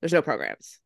[0.00, 0.80] There's no programs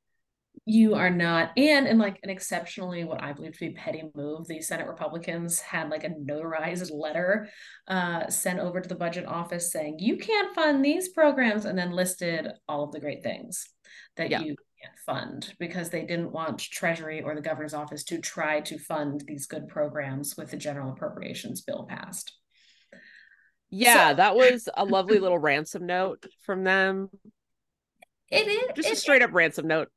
[0.64, 4.46] you are not and in like an exceptionally what i believe to be petty move
[4.48, 7.48] the senate republicans had like a notarized letter
[7.88, 11.92] uh, sent over to the budget office saying you can't fund these programs and then
[11.92, 13.66] listed all of the great things
[14.16, 14.40] that yeah.
[14.40, 18.78] you can't fund because they didn't want treasury or the governor's office to try to
[18.78, 22.32] fund these good programs with the general appropriations bill passed.
[23.70, 27.10] Yeah so, that was a lovely little ransom note from them.
[28.30, 29.88] It is just it, a straight up ransom note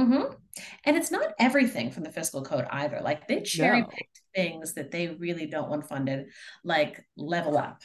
[0.00, 0.34] Mm-hmm.
[0.84, 3.00] And it's not everything from the fiscal code either.
[3.02, 4.42] Like they cherry picked no.
[4.42, 6.26] things that they really don't want funded,
[6.64, 7.82] like level up.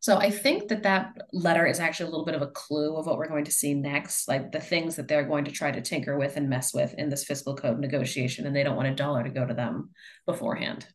[0.00, 3.06] So I think that that letter is actually a little bit of a clue of
[3.06, 5.82] what we're going to see next, like the things that they're going to try to
[5.82, 8.94] tinker with and mess with in this fiscal code negotiation, and they don't want a
[8.94, 9.90] dollar to go to them
[10.24, 10.86] beforehand.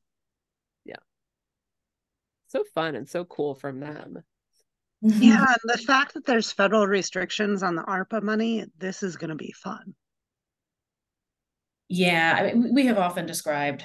[0.86, 0.96] Yeah.
[2.48, 4.24] So fun and so cool from them.
[5.02, 9.30] Yeah, and the fact that there's federal restrictions on the ARPA money, this is going
[9.30, 9.94] to be fun.
[11.88, 13.84] Yeah, I mean, we have often described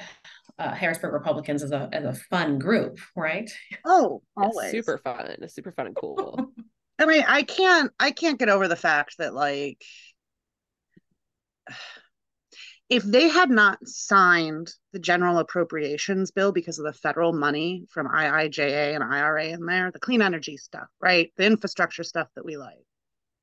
[0.58, 3.50] uh, Harrisburg Republicans as a as a fun group, right?
[3.84, 6.52] Oh, always it's super fun, it's super fun and cool.
[6.98, 9.82] I mean, I can't I can't get over the fact that like
[12.90, 18.08] if they had not signed the general appropriations bill because of the federal money from
[18.08, 21.32] IIJA and IRA in there, the clean energy stuff, right?
[21.36, 22.84] The infrastructure stuff that we like.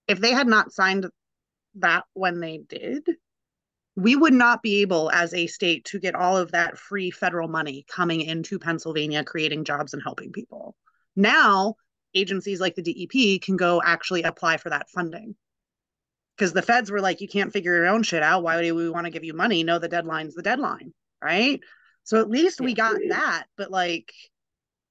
[0.08, 1.08] If they had not signed
[1.76, 3.08] that when they did,
[3.98, 7.48] we would not be able as a state to get all of that free federal
[7.48, 10.76] money coming into Pennsylvania, creating jobs and helping people.
[11.16, 11.78] Now,
[12.14, 15.36] agencies like the DEP can go actually apply for that funding.
[16.38, 18.44] Because the feds were like, you can't figure your own shit out.
[18.44, 19.64] Why do we want to give you money?
[19.64, 21.60] No, the deadline's the deadline, right?
[22.04, 23.46] So at least we got that.
[23.58, 24.14] But like,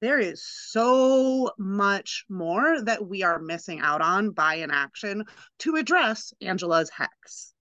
[0.00, 5.26] there is so much more that we are missing out on by inaction
[5.60, 7.52] to address Angela's hex.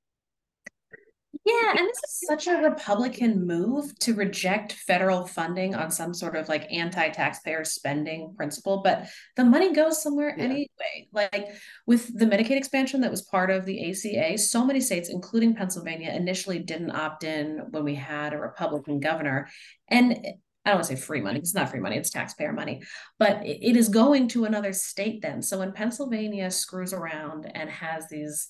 [1.45, 6.35] Yeah, and this is such a Republican move to reject federal funding on some sort
[6.35, 10.43] of like anti-taxpayer spending principle, but the money goes somewhere yeah.
[10.43, 11.07] anyway.
[11.13, 11.49] Like
[11.85, 16.11] with the Medicaid expansion that was part of the ACA, so many states, including Pennsylvania,
[16.13, 19.47] initially didn't opt in when we had a Republican governor.
[19.87, 20.17] And
[20.65, 21.37] I don't want to say free money.
[21.37, 21.97] It's not free money.
[21.97, 22.81] It's taxpayer money,
[23.19, 25.43] but it is going to another state then.
[25.43, 28.49] So when Pennsylvania screws around and has these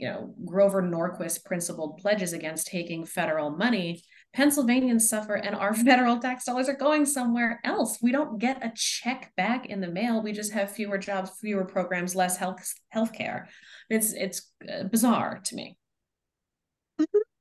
[0.00, 6.18] you know, Grover Norquist principled pledges against taking federal money, Pennsylvanians suffer and our federal
[6.18, 7.98] tax dollars are going somewhere else.
[8.00, 10.22] We don't get a check back in the mail.
[10.22, 13.48] We just have fewer jobs, fewer programs, less health healthcare.
[13.90, 15.76] It's it's uh, bizarre to me.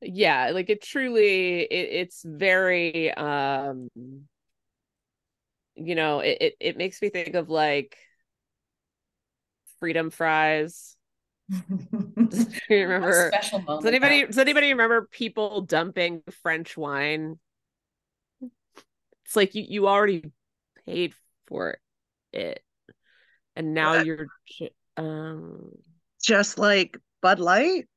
[0.02, 3.88] Yeah, like it truly it, it's very um
[5.76, 7.96] you know, it, it it makes me think of like
[9.80, 10.98] freedom fries
[11.50, 17.40] do you remember special moment does anybody does anybody remember people dumping French wine?
[19.26, 20.32] It's like you, you already
[20.86, 21.14] paid
[21.48, 21.78] for
[22.34, 22.64] it.
[23.56, 24.06] And now what?
[24.06, 24.28] you're
[24.98, 25.72] um
[26.24, 27.88] just like Bud Light?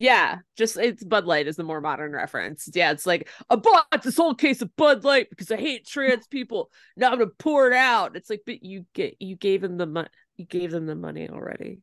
[0.00, 2.68] Yeah, just it's Bud Light is the more modern reference.
[2.72, 6.26] Yeah, it's like I bought this whole case of Bud Light because I hate trans
[6.26, 6.70] people.
[6.96, 8.16] Now I'm gonna pour it out.
[8.16, 10.08] It's like, but you get you gave them the money.
[10.36, 11.80] You gave them the money already.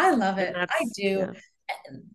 [0.00, 0.54] I love it.
[0.56, 1.02] I do.
[1.02, 1.32] Yeah.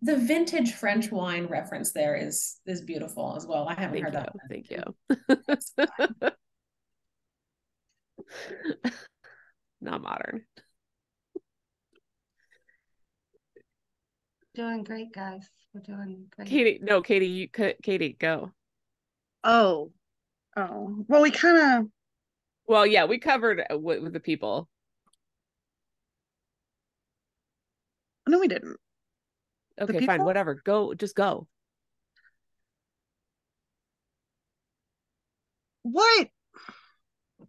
[0.02, 3.66] The vintage French wine reference there is is beautiful as well.
[3.68, 4.26] I haven't Thank heard
[4.68, 4.68] you.
[4.70, 5.28] that.
[5.28, 6.32] Thank you.
[9.80, 10.44] Not modern.
[14.54, 15.48] Doing great, guys.
[15.74, 16.48] We're doing great.
[16.48, 18.52] Katie, no, Katie, you Katie, go.
[19.44, 19.92] Oh,
[20.56, 21.04] oh.
[21.08, 21.90] Well, we kind of.
[22.66, 24.68] Well, yeah, we covered uh, with, with the people.
[28.26, 28.76] Oh, no, we didn't.
[29.80, 30.54] Okay, fine, whatever.
[30.64, 31.46] Go, just go.
[35.82, 36.28] What?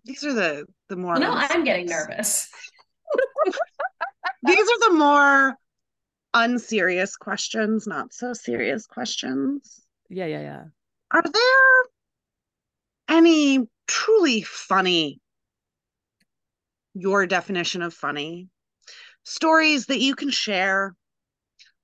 [0.06, 1.18] These are the the more.
[1.18, 2.50] no, I'm getting nervous.
[4.44, 5.56] These are the more
[6.34, 9.82] unserious questions, not so serious questions.
[10.10, 10.64] Yeah, yeah, yeah.
[11.12, 11.84] Are there
[13.10, 15.20] any truly funny,
[16.94, 18.50] your definition of funny,
[19.28, 20.96] stories that you can share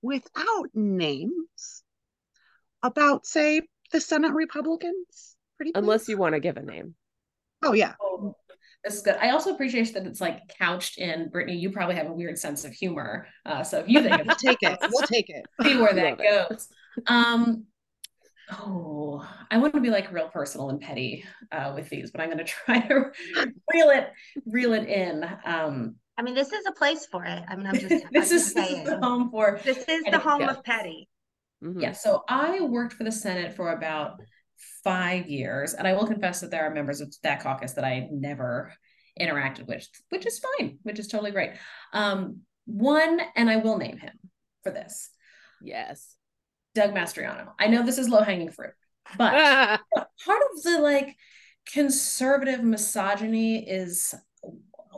[0.02, 1.84] without names
[2.82, 5.36] about, say, the Senate Republicans?
[5.58, 6.96] Pretty Unless you want to give a name.
[7.62, 7.94] Oh, yeah.
[8.02, 8.36] Oh,
[8.84, 9.18] this is good.
[9.22, 11.58] I also appreciate that it's like couched in Brittany.
[11.58, 13.28] You probably have a weird sense of humor.
[13.46, 15.46] Uh, so if you think we'll take it, we'll take it.
[15.62, 16.68] See where that goes.
[17.08, 17.66] Um,
[18.52, 22.28] oh, I want to be like real personal and petty uh, with these, but I'm
[22.28, 23.12] going to try to
[23.74, 24.10] reel it,
[24.46, 25.30] reel it in.
[25.46, 27.44] Um, I mean, this is a place for it.
[27.48, 28.84] I mean, I'm just, I'm this, just is, this saying.
[28.84, 30.52] is the home for This is the home yeah.
[30.52, 31.10] of petty.
[31.64, 31.82] Mhm.
[31.82, 34.20] Yeah, so I worked for the Senate for about
[34.84, 38.08] five years, and I will confess that there are members of that caucus that I
[38.12, 38.74] never
[39.20, 41.52] interacted with, which is fine, which is totally great.
[41.94, 44.18] Um, one, and I will name him
[44.64, 45.10] for this,
[45.62, 46.16] Yes.
[46.76, 47.52] Doug Mastriano.
[47.60, 48.74] I know this is low hanging fruit,
[49.18, 49.32] but
[50.26, 51.16] part of the like
[51.72, 54.14] conservative misogyny is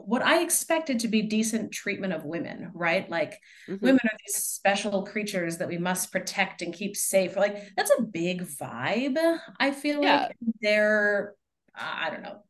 [0.06, 3.10] what I expected to be decent treatment of women, right?
[3.10, 3.82] Like Mhm.
[3.82, 7.36] women are these special creatures that we must protect and keep safe.
[7.36, 9.18] Like that's a big vibe.
[9.60, 10.28] I feel Yeah.
[10.28, 11.34] like their
[11.74, 12.42] I don't know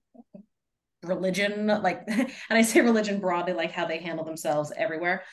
[1.03, 5.23] religion, like, and I say religion broadly, like how they handle themselves everywhere.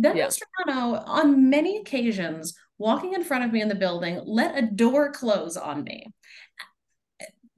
[0.00, 0.28] Doug Yeah.
[0.28, 5.12] Mastriano, on many occasions, walking in front of me in the building, let a door
[5.12, 6.06] close on me.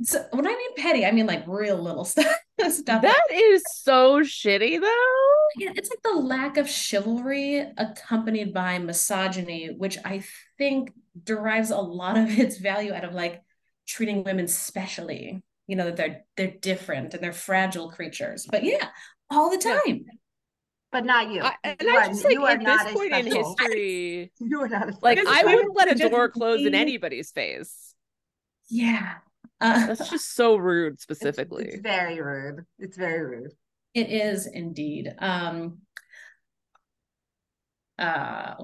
[0.02, 2.26] So when I mean petty, I mean like real little stuff.
[2.70, 5.36] stuff That is so shitty though.
[5.56, 10.24] yeah, it's like the lack of chivalry accompanied by misogyny, which I
[10.58, 10.92] think
[11.22, 13.42] derives a lot of its value out of like
[13.86, 15.42] treating women specially.
[15.66, 18.46] You know that they're they're different and they're fragile creatures.
[18.50, 18.88] But yeah,
[19.30, 19.78] all the Yeah.
[19.86, 20.04] time.
[20.92, 21.40] But not you.
[21.42, 24.60] I, and you I are, like you at not this a point in history, You
[24.62, 27.94] are not a like I wouldn't let a door close in anybody's face.
[28.68, 29.14] Yeah.
[29.60, 31.66] Uh, That's just so rude, specifically.
[31.66, 32.64] It's, very rude.
[32.78, 33.52] It's very rude.
[33.94, 35.12] it is indeed.
[35.18, 35.78] Um
[37.98, 38.54] uh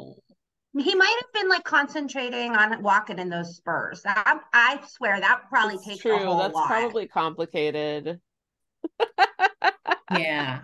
[0.78, 4.02] He might have been like concentrating on walking in those spurs.
[4.06, 6.16] I, I swear that probably It's takes true.
[6.16, 6.68] a whole That's lot.
[6.68, 8.20] probably complicated.
[10.12, 10.60] yeah.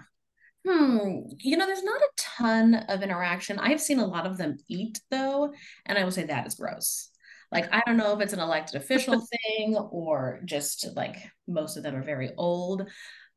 [0.67, 1.23] Hmm.
[1.39, 3.59] You know, there's not a ton of interaction.
[3.59, 5.53] I've seen a lot of them eat though,
[5.87, 7.11] and I will say that is gross.
[7.53, 11.83] Like, I don't know if it's an elected official thing or just like most of
[11.83, 12.89] them are very old,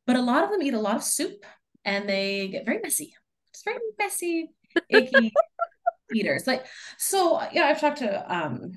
[0.07, 1.45] but a lot of them eat a lot of soup
[1.83, 3.13] and they get very messy.
[3.49, 4.49] it's very messy,
[4.89, 5.33] icky
[6.15, 6.47] eaters.
[6.47, 6.65] Like,
[6.97, 8.71] so yeah, I've talked to um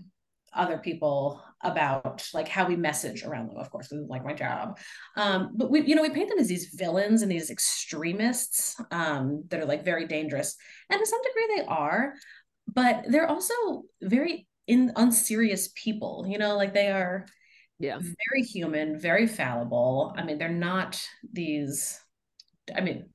[0.53, 4.78] other people about like how we message around them, of course, like my job.
[5.16, 9.45] Um, but we, you know, we paint them as these villains and these extremists um,
[9.49, 10.57] that are like very dangerous,
[10.91, 12.14] and to some degree they are,
[12.72, 13.55] but they're also
[14.03, 16.27] very in unserious people.
[16.29, 17.27] You know, like they are
[17.81, 17.99] Yeah.
[18.01, 20.14] very human, very fallible.
[20.16, 21.01] I mean, they're not
[21.33, 22.01] these.
[22.75, 23.11] I mean,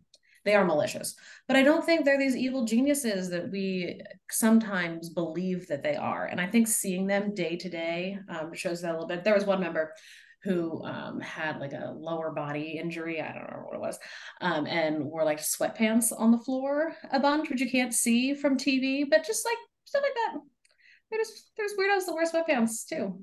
[0.45, 1.16] they are malicious,
[1.47, 4.01] but I don't think they're these evil geniuses that we
[4.32, 6.26] sometimes believe that they are.
[6.26, 9.24] And I think seeing them day to day um, shows that a little bit.
[9.24, 9.93] There was one member
[10.43, 13.22] who um, had like a lower body injury.
[13.22, 13.97] I don't know what it was,
[14.41, 18.58] um, and wore like sweatpants on the floor a bunch, which you can't see from
[18.58, 20.41] TV, but just like stuff like that.
[21.14, 23.22] There's there's weirdos that wear sweatpants too.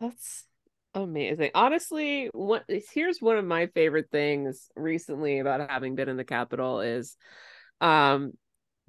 [0.00, 0.44] That's
[0.94, 1.52] amazing.
[1.54, 6.80] Honestly, what here's one of my favorite things recently about having been in the Capitol
[6.80, 7.16] is
[7.80, 8.32] um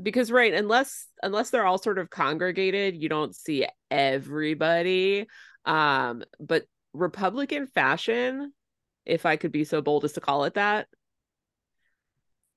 [0.01, 5.27] because right, unless unless they're all sort of congregated, you don't see everybody.
[5.65, 8.53] Um, but Republican fashion,
[9.05, 10.87] if I could be so bold as to call it that,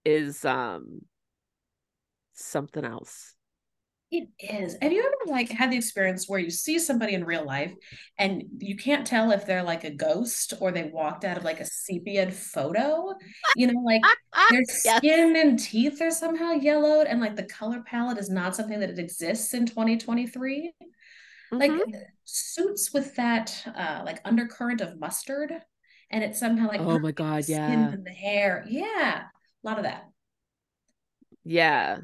[0.04, 1.00] is um
[2.34, 3.34] something else.
[4.12, 4.76] It is.
[4.82, 7.72] Have you ever like had the experience where you see somebody in real life
[8.18, 11.61] and you can't tell if they're like a ghost or they walked out of like
[11.61, 13.14] a sepia photo?
[13.54, 14.02] You know, like
[14.48, 14.96] their Yes.
[14.96, 18.98] skin and teeth are somehow yellowed and like the color palette is not something that
[18.98, 20.72] exists in 2023.
[21.52, 22.04] Like Mhm.
[22.24, 25.52] suits with that uh like undercurrent of mustard
[26.11, 27.92] and it's somehow like Oh my God, skin yeah.
[27.92, 28.64] and the hair.
[28.68, 29.22] Yeah.
[29.64, 30.08] A lot of that.
[31.44, 31.98] Yeah.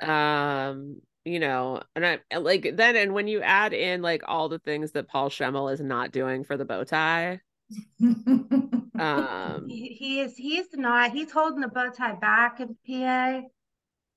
[0.00, 1.00] Um,
[1.32, 4.92] you know, and I like then and when you add in like all the things
[4.92, 7.40] that Paul Schemel is not doing for the bow tie,
[8.00, 13.42] um He, he is he's not he's holding the bow tie back in PA.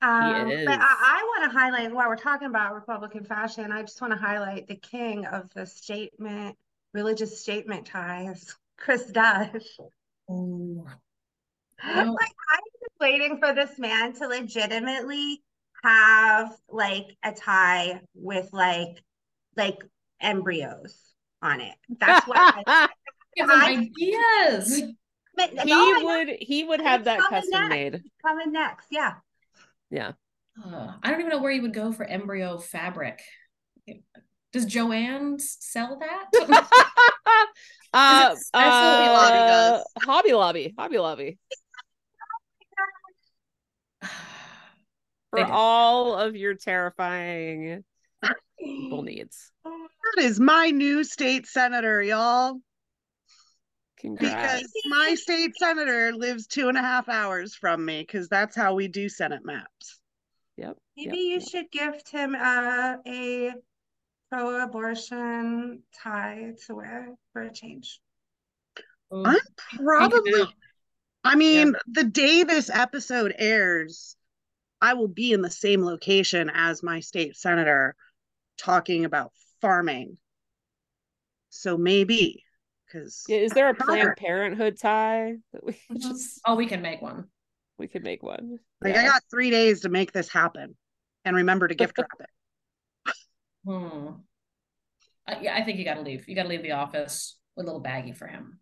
[0.04, 4.02] Um, but I, I want to highlight while we're talking about Republican fashion, I just
[4.02, 6.58] want to highlight the king of the statement,
[6.94, 9.80] religious statement ties, Cris Dush.
[10.30, 10.88] Oh.
[11.84, 15.42] Like I'm just waiting for this man to legitimately
[15.84, 19.02] have like a tie with like
[19.56, 19.78] like
[20.20, 20.98] embryos
[21.42, 21.76] on it.
[22.00, 22.88] That's what I,
[23.36, 24.84] Give them I- ideas.
[25.36, 26.06] But that's he all I know.
[26.06, 27.70] would he would have that custom next.
[27.70, 27.94] made.
[27.96, 28.88] It's coming next.
[28.92, 29.14] Yeah.
[29.90, 30.12] Yeah.
[30.64, 33.22] Uh, I don't even know where you would go for embryo fabric.
[34.52, 36.66] Does Joanne sell that?
[37.94, 39.86] uh, Is it Hobby Lobby uh, does.
[40.04, 41.38] Hobby Lobby, Hobby Lobby.
[45.32, 47.84] For all of your terrifying
[48.60, 49.52] people needs.
[49.64, 52.60] That is my new state senator, y'all.
[53.98, 54.62] Congrats.
[54.62, 58.74] because my state senator lives two and a half hours from me because that's how
[58.74, 60.00] we do Senate maps.
[60.58, 60.78] Yep.
[60.98, 61.50] Maybe yep, you yep.
[61.50, 63.54] should gift him uh, a
[64.32, 68.00] pro-abortion tie to wear for a change.
[69.12, 69.38] I'm
[69.76, 70.44] probably.
[71.24, 74.16] I mean, the day this episode airs,
[74.82, 77.96] I will be in the same location as my state senator
[78.58, 80.18] talking about farming.
[81.50, 82.44] So maybe,
[82.86, 83.86] because Yeah, is there a Sure.
[83.86, 86.02] Planned Parenthood tie that we could Mhm.
[86.02, 87.30] just Oh, we can make one.
[87.78, 88.60] we can make one?
[88.82, 90.76] like I got three days to make this happen.
[91.26, 92.30] And remember to gift wrap it.
[93.66, 94.08] Hmm.
[95.28, 96.28] Uh, yeah, I think you got to leave.
[96.28, 98.60] You got to leave the office with a little baggie for him.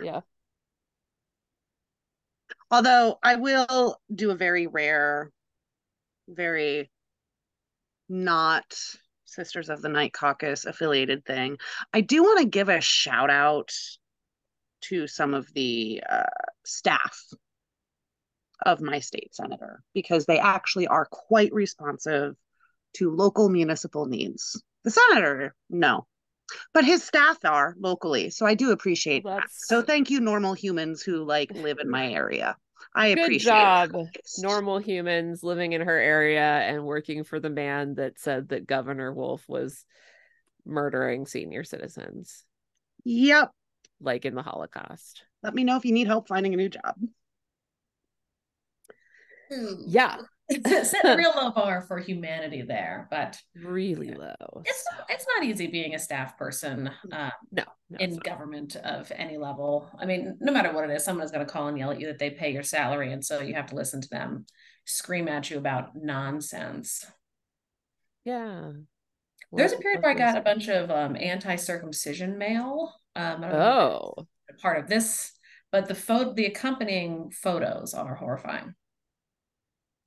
[0.00, 0.20] yeah.
[2.72, 5.30] Although I will do a very rare,
[6.26, 6.90] very
[8.08, 8.64] not
[9.26, 11.58] Sisters of the Night Caucus affiliated thing.
[11.92, 13.72] I do want to give a shout out
[14.82, 16.24] to some of the uh,
[16.64, 17.18] staff
[18.64, 22.36] of my state senator because they actually are quite responsive
[22.94, 24.62] to local municipal needs.
[24.84, 26.06] The senator, no,
[26.74, 28.30] but his staff are locally.
[28.30, 29.50] So I do appreciate Well, that.
[29.50, 32.56] So thank you, normal humans who like live in my area.
[32.94, 34.20] I Good appreciate job, it.
[34.38, 39.12] normal humans living in her area and working for the man that said that Governor
[39.12, 39.84] Wolf was
[40.66, 42.44] murdering senior citizens,
[43.04, 43.50] Yep.
[44.00, 45.24] like in the Holocaust.
[45.42, 46.96] Let me know if you need help finding a new job.
[49.50, 49.74] Hmm.
[49.86, 50.16] Yeah,
[50.84, 54.62] Set a real low bar for humanity there, but really low.
[54.64, 59.10] it's not, it's not easy being a staff person uh, No, no in government of
[59.14, 59.90] any level.
[59.98, 62.00] I mean, no matter what it is, someone is going to call and yell at
[62.00, 64.46] you that they pay your salary, and so you have to listen to them
[64.84, 67.06] scream at you about nonsense.
[68.24, 68.72] Yeah.
[69.52, 72.94] There's a period where I got a bunch of um, anti-circumcision mail.
[73.14, 74.26] Um, I don't Oh,
[74.60, 75.32] part of this,
[75.70, 78.74] but the photo, the accompanying photos are horrifying.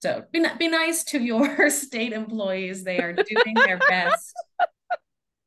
[0.06, 2.84] So be be nice to your state employees.
[2.84, 4.36] They are doing their best.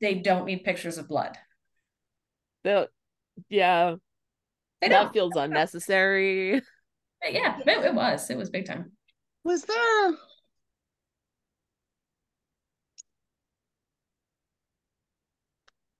[0.00, 1.38] They don't need pictures of blood.
[2.64, 2.88] the
[3.48, 3.94] yeah,
[4.80, 5.12] They that don't.
[5.12, 6.60] feels unnecessary.
[7.22, 8.28] Yeah, it, it was.
[8.30, 8.90] It was big time.
[9.44, 10.10] Was there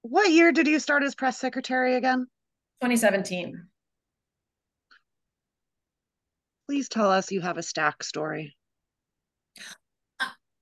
[0.01, 2.27] what year did you start as press secretary again?
[2.81, 3.68] 2017.
[6.69, 8.55] Please tell us you have a stack story.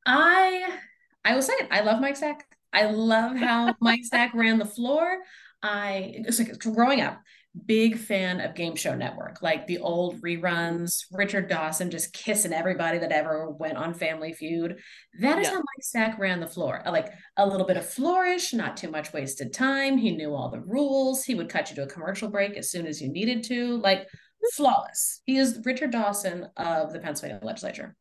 [0.05, 0.79] I
[1.25, 1.67] I will say it.
[1.69, 2.45] I love Mike Stack.
[2.71, 5.17] I love how Mike Stack ran the floor.
[5.61, 7.19] I it's like growing up,
[7.65, 12.99] big fan of Game Show Network, like the old reruns, Richard Dawson just kissing everybody
[12.99, 14.79] that ever went on Family Feud.
[15.19, 15.55] That is Yeah.
[15.55, 16.81] how Mike Stack ran the floor.
[16.85, 19.97] Like a little bit of flourish, not too much wasted time.
[19.97, 21.25] He knew all the rules.
[21.25, 23.75] He would cut you to a commercial break as soon as you needed to.
[23.79, 24.07] Like
[24.53, 25.21] flawless.
[25.25, 27.95] He is Richard Dawson of the Pennsylvania legislature.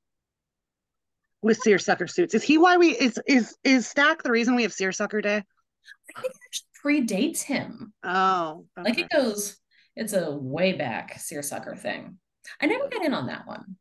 [1.42, 2.34] With seersucker suits.
[2.34, 5.36] Is he why we is is is stack the reason we have seersucker day?
[5.36, 7.92] I think it actually predates him.
[8.02, 9.56] Oh, Like it goes,
[9.94, 12.18] it's a way back seersucker thing.
[12.60, 13.76] I never got in on that one.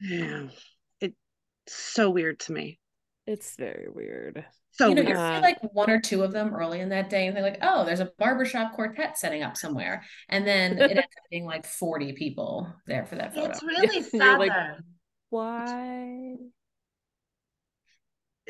[0.00, 0.48] Yeah.
[1.00, 1.14] It's
[1.68, 2.78] so weird to me.
[3.26, 4.44] It's very weird.
[4.76, 5.16] So you know, weird.
[5.16, 7.58] you see like one or two of them early in that day, and they're like,
[7.62, 10.02] oh, there's a barbershop quartet setting up somewhere.
[10.28, 13.50] And then it ends up being like 40 people there for that photo.
[13.50, 14.84] It's really You're like- southern.
[15.30, 16.34] Why?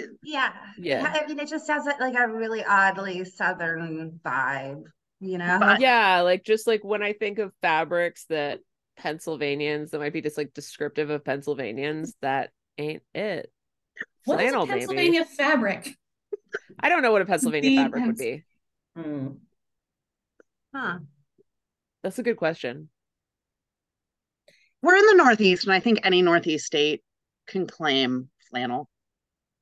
[0.01, 0.53] Uh, yeah.
[0.79, 1.13] Yeah.
[1.15, 4.85] I mean, it just has like a really oddly southern vibe,
[5.21, 5.59] you know?
[5.61, 8.61] But- Yeah, like just like when I think of fabrics that
[8.97, 13.51] Pennsylvanians that might be just like descriptive of Pennsylvanians, that ain't it.
[14.25, 14.79] What is a Flannel, maybe.
[14.81, 15.97] Pennsylvania fabric?
[16.81, 18.45] I don't know what a Pennsylvania The fabric would be.
[18.97, 19.27] Hmm.
[20.75, 20.99] Huh.
[22.03, 22.89] That's a good question.
[24.83, 27.03] We're in the Northeast, and I think any Northeast state
[27.47, 28.89] can claim flannel.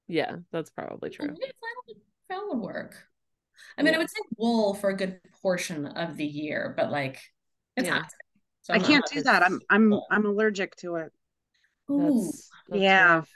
[0.09, 1.27] Yeah, that's probably true.
[1.29, 2.97] Yeah, flannel would- flannel would work.
[3.79, 3.99] I mean, Yeah.
[3.99, 7.21] I would say wool for a good portion of the year, but like
[7.77, 8.01] it's Yeah.
[8.01, 8.11] hot.
[8.63, 9.43] so I can't do that.
[9.43, 9.95] I'm I'm.
[10.11, 11.13] I'm allergic to it.
[11.91, 12.23] Ooh.
[12.25, 13.15] That's, that's Yeah.
[13.17, 13.31] rough.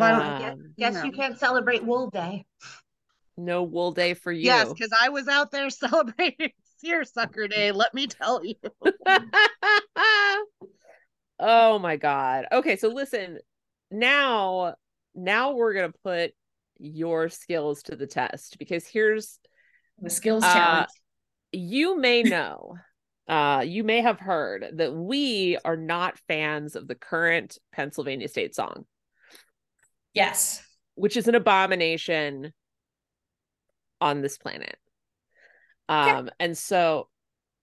[0.00, 1.04] But I guess, Um, guess know.
[1.04, 2.44] you can't celebrate Wool Day.
[3.36, 4.42] no wool day for you.
[4.42, 7.72] Yes, because I was out there celebrating Seersucker Day.
[7.72, 8.54] Let me tell you.
[11.38, 12.46] oh my god.
[12.52, 13.38] Okay, so listen,
[13.90, 14.74] now
[15.14, 16.32] now we're going to put
[16.78, 19.38] your skills to the test because here's
[20.00, 20.88] the skills Uh, challenge.
[21.52, 22.74] you may know
[23.28, 28.54] uh you may have heard that we are not fans of the current Pennsylvania state
[28.54, 28.86] song,
[30.14, 30.62] Yes.
[30.94, 32.52] which is an abomination
[34.00, 34.76] on this planet.
[35.88, 37.08] Um, and so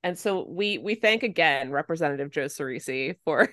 [0.04, 3.50] and so we we thank again Representative Joe Ciresi for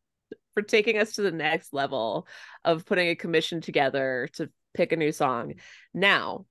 [0.54, 2.26] for taking us to the next level
[2.64, 5.54] of putting a commission together to pick a new song.
[5.94, 6.46] Now,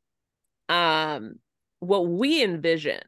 [0.70, 1.36] um,
[1.80, 3.02] what we envision,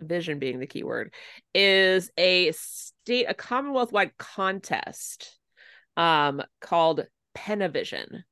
[0.00, 1.12] vision being the key word,
[1.54, 5.38] is a state, a Commonwealth wide contest
[5.96, 8.24] um, called Penavision,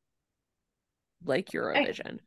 [1.25, 2.19] like Eurovision,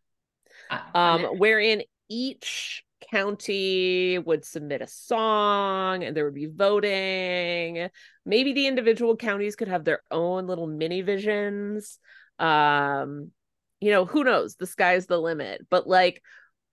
[0.95, 7.89] um, wherein each county would submit a song and there would be voting.
[8.25, 11.99] Maybe the individual counties could have their own little mini visions.
[12.39, 13.31] Um,
[13.79, 14.55] you know, who knows?
[14.55, 15.65] The sky's the limit.
[15.69, 16.21] But like,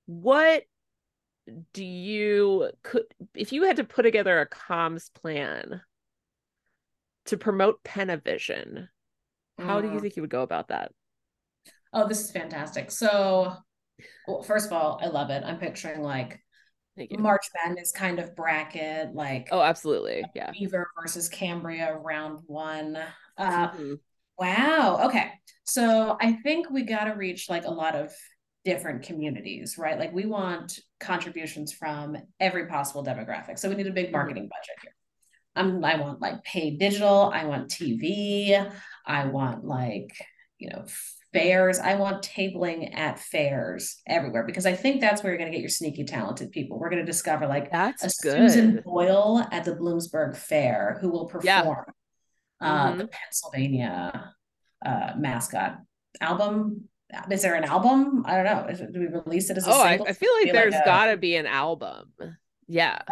[0.06, 0.62] what
[1.72, 3.02] do you could
[3.34, 5.80] if you had to put together a comms plan
[7.26, 8.88] to promote Penavision,
[9.62, 10.00] how do you mm.
[10.00, 10.92] think you would go about that?
[11.92, 12.90] Oh, this is fantastic.
[12.90, 13.56] So
[14.26, 15.42] well, first of all, I love it.
[15.44, 16.40] I'm picturing like
[17.18, 20.50] March Madness kind of bracket, like oh, absolutely, yeah.
[20.52, 22.98] Beaver versus Cambria round one.
[23.36, 23.94] Uh, mm-hmm.
[24.38, 25.06] Wow.
[25.06, 25.30] Okay,
[25.64, 28.12] so I think we got to reach like a lot of
[28.64, 29.98] different communities, right?
[29.98, 33.58] Like we want contributions from every possible demographic.
[33.58, 34.12] So we need a big mm-hmm.
[34.12, 34.48] marketing mm-hmm.
[34.48, 34.92] budget here.
[35.60, 37.30] Um, I want like paid digital.
[37.32, 38.70] I want TV.
[39.06, 40.12] I want like
[40.58, 40.84] you know
[41.32, 41.78] fairs.
[41.78, 45.62] I want tabling at fairs everywhere because I think that's where you're going to get
[45.62, 46.78] your sneaky talented people.
[46.78, 48.50] We're going to discover like that's a good.
[48.50, 51.62] Susan Boyle at the Bloomsburg Fair who will perform yeah.
[52.60, 52.98] uh, mm-hmm.
[52.98, 54.34] the Pennsylvania
[54.84, 55.78] uh, mascot
[56.20, 56.84] album.
[57.28, 58.24] Is there an album?
[58.24, 58.66] I don't know.
[58.70, 61.06] Is, do we release it as a oh, I, I, feel like there's like got
[61.06, 62.12] to be an album.
[62.68, 63.02] Yeah.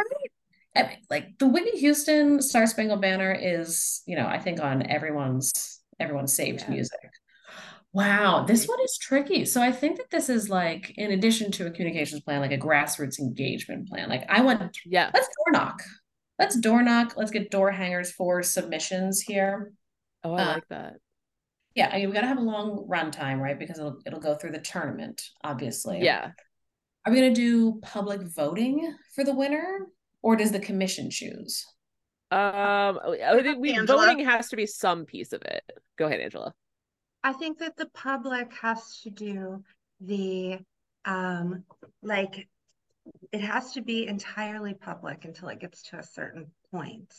[0.86, 0.98] Right?
[1.10, 6.34] like the Whitney Houston Star Spangled Banner is, you know, I think on everyone's everyone's
[6.34, 6.70] saved yeah.
[6.70, 7.10] music.
[7.92, 9.44] Wow, this one is tricky.
[9.44, 12.58] So I think that this is like, in addition to a communications plan, like a
[12.58, 14.08] grassroots engagement plan.
[14.08, 15.82] Like I want, yeah, let's door knock.
[16.38, 17.14] Let's door knock.
[17.16, 19.72] Let's get door hangers for submissions here.
[20.22, 20.96] Oh, I uh, like that.
[21.74, 23.58] Yeah, I mean, we got to have a long run time, right?
[23.58, 26.00] Because it'll it'll go through the tournament, obviously.
[26.02, 26.32] Yeah.
[27.06, 29.86] Are we gonna do public voting for the winner,
[30.22, 31.66] or does the commission choose?
[32.30, 35.62] Um, I think we, voting has to be some piece of it.
[35.96, 36.52] Go ahead, Angela.
[37.24, 39.64] I think that the public has to do
[40.00, 40.58] the
[41.04, 41.64] um
[42.02, 42.48] like
[43.32, 47.12] it has to be entirely public until it gets to a certain point.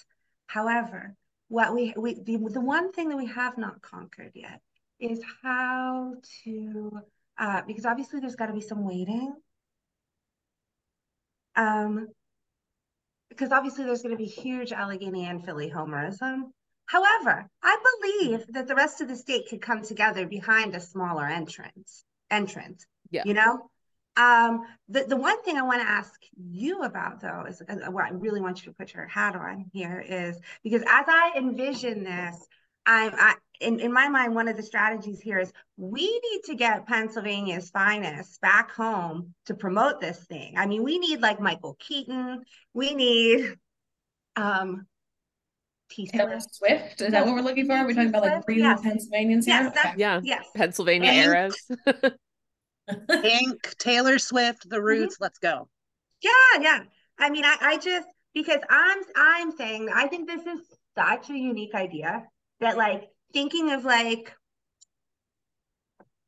[0.47, 1.16] However,
[1.47, 4.62] what we we the, the one thing that we have not conquered yet
[5.00, 6.91] is how to
[7.38, 9.34] uh because obviously there's got to be some waiting.
[11.56, 12.08] Um
[13.30, 16.51] because obviously there's going to be huge Allegheny and Philly homerism
[16.89, 21.23] However, I believe that the rest of the state could come together behind a smaller
[21.23, 22.03] entrance.
[22.32, 22.88] Entrance.
[23.11, 23.21] Yeah.
[23.25, 23.69] You know,
[24.17, 28.05] um, the the one thing I want to ask you about though is uh, what
[28.05, 32.03] I really want you to put your hat on here is because as I envision
[32.03, 32.47] this,
[32.90, 36.56] I'm I, in in my mind one of the strategies here is we need to
[36.56, 40.56] get Pennsylvania's finest back home to promote this thing.
[40.58, 42.42] I mean, we need like Michael Keaton.
[42.74, 43.56] We need
[44.36, 44.88] um
[45.90, 47.02] Taylor Swift.
[47.02, 47.74] Is that what we're looking for?
[47.74, 48.82] Are we talking about like real yes.
[48.82, 49.72] Pennsylvanians here?
[49.76, 50.20] Yes, yeah.
[50.24, 50.46] Yes.
[50.56, 51.28] Pennsylvania Hank.
[51.28, 51.72] eras.
[53.24, 55.16] Hank, Taylor Swift, the roots.
[55.16, 55.24] Mm-hmm.
[55.24, 55.68] Let's go.
[56.22, 56.32] Yeah,
[56.62, 56.80] yeah.
[57.20, 60.62] I mean, I, I just because I'm I'm saying I think this is
[60.96, 62.24] such a unique idea
[62.60, 64.34] that like thinking of like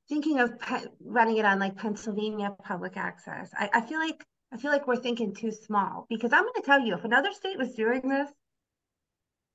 [0.09, 3.49] thinking of pe- running it on like Pennsylvania public access.
[3.57, 4.23] I, I feel like
[4.53, 7.31] I feel like we're thinking too small because I'm going to tell you if another
[7.31, 8.29] state was doing this,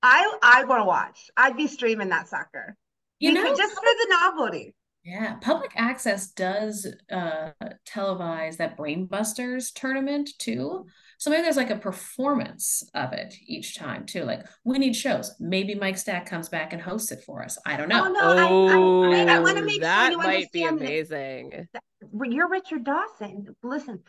[0.03, 1.31] I I want to watch.
[1.37, 2.77] I'd be streaming that sucker.
[3.19, 4.75] You because, know, just for the novelty.
[5.07, 7.53] Yeah, public access does uh
[7.89, 10.87] televise that Brainbusters tournament too.
[11.19, 14.25] So maybe there's like a performance of it each time too.
[14.25, 15.33] Like we need shows.
[15.39, 17.57] Maybe Mike Stack comes back and hosts it for us.
[17.65, 18.05] I don't know.
[18.05, 20.65] Oh, no, oh, I, I, I, I want to make that sure you might be
[20.65, 21.69] amazing.
[21.73, 21.83] That,
[22.29, 23.55] you're Richard Dawson.
[23.63, 24.03] Listen,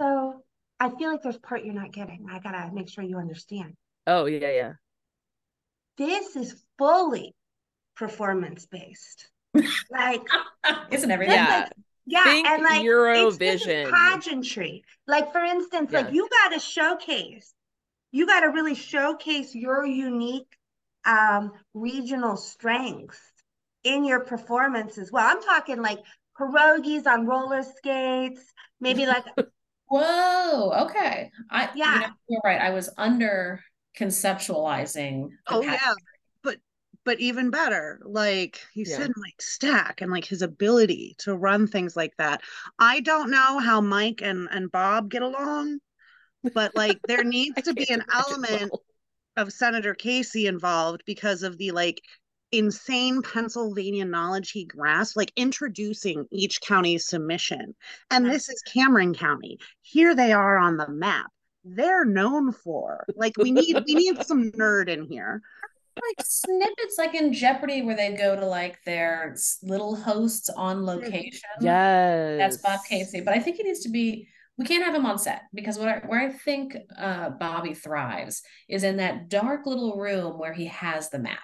[0.00, 0.42] so
[0.80, 2.26] I feel like there's part you're not getting.
[2.32, 3.74] I gotta make sure you understand.
[4.06, 4.72] Oh yeah, yeah.
[5.98, 7.34] This is fully
[7.96, 9.28] performance based.
[9.90, 10.26] Like,
[10.90, 11.36] isn't everything?
[11.36, 11.60] Yeah.
[11.60, 11.72] Like,
[12.06, 14.84] yeah, Think and like Eurovision pageantry.
[15.08, 17.52] Like for instance, like you got to showcase,
[18.12, 20.56] you got to really showcase your unique
[21.04, 23.20] um, regional strengths
[23.82, 25.26] in your performance as well.
[25.26, 25.98] I'm talking like
[26.38, 29.24] pierogies on roller skates, maybe like.
[29.88, 30.86] Whoa.
[30.86, 31.30] Okay.
[31.50, 31.94] I yeah.
[31.94, 32.60] You know, you're right.
[32.60, 33.62] I was under
[33.98, 35.30] conceptualizing.
[35.48, 35.94] Oh yeah,
[37.06, 38.98] but even better, like you Yeah.
[38.98, 42.42] said, like Stack and like his ability to run things like that.
[42.78, 45.78] I don't know how Mike and and Bob get along,
[46.54, 48.82] but like there needs to be an element Will.
[49.36, 52.02] of Senator Casey involved because of the like
[52.52, 57.74] insane Pennsylvania knowledge he grasped, like introducing each county's submission.
[58.10, 59.58] And this is Cameron County.
[59.82, 61.26] Here they are on the map.
[61.64, 63.08] They're known for.
[63.16, 65.42] Like we need we need some nerd in here.
[65.96, 71.48] Like snippets like in Jeopardy where they go to like their little hosts on location.
[71.60, 72.38] Yes.
[72.38, 73.20] That's Bob Casey.
[73.20, 74.28] But I think he needs to be
[74.58, 78.42] we can't have him on set because what I, where I think uh, Bobby thrives
[78.68, 81.38] is in that dark little room where he has the map.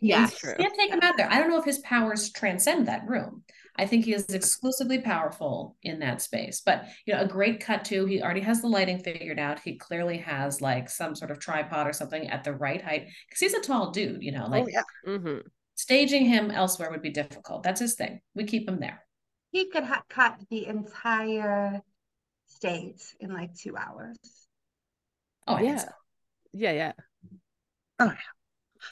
[0.00, 0.32] Yes.
[0.32, 0.54] You true.
[0.58, 1.30] can't take him out there.
[1.30, 3.42] I don't know if his powers transcend that room.
[3.76, 6.62] I think he is exclusively powerful in that space.
[6.64, 9.58] But you know, a great cut to he already has the lighting figured out.
[9.60, 13.40] He clearly has like some sort of tripod or something at the right height because
[13.40, 14.22] he's a tall dude.
[14.22, 15.18] You know, like oh yeah.
[15.18, 15.38] hmm
[15.76, 17.64] staging him elsewhere would be difficult.
[17.64, 18.20] That's his thing.
[18.36, 19.04] We keep him there.
[19.50, 21.80] He could ha- cut the entire
[22.46, 24.16] state in like two hours.
[25.48, 25.78] Oh, I think Yeah.
[25.78, 25.88] so,
[26.52, 26.92] Yeah,
[27.98, 28.12] yeah.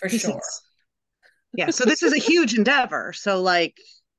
[0.01, 0.37] for This sure.
[0.39, 0.63] is-
[1.55, 1.71] yeah.
[1.71, 3.13] So this is a huge endeavor.
[3.13, 3.77] So like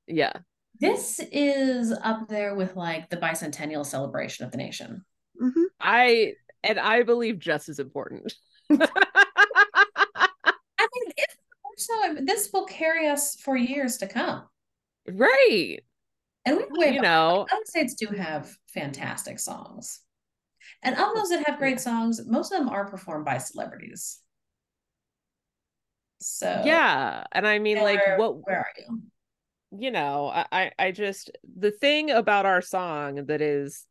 [0.08, 0.34] Yeah.
[0.80, 5.06] This is up there with like the bicentennial celebration of the nation.
[5.42, 5.66] mhm.
[5.80, 8.34] I and I believe just as important.
[8.70, 8.78] I
[10.80, 11.38] mean, if
[11.78, 14.48] so, this will carry us for years to come.
[15.08, 15.80] right.
[16.46, 20.02] And we You know, other states do have fantastic songs.
[20.82, 24.20] And of those that have great songs, most of them are performed by celebrities.
[26.20, 27.24] So yeah.
[27.32, 29.02] And I mean, like, what where are you?
[29.78, 33.86] You know, I, I I just the thing about our song that is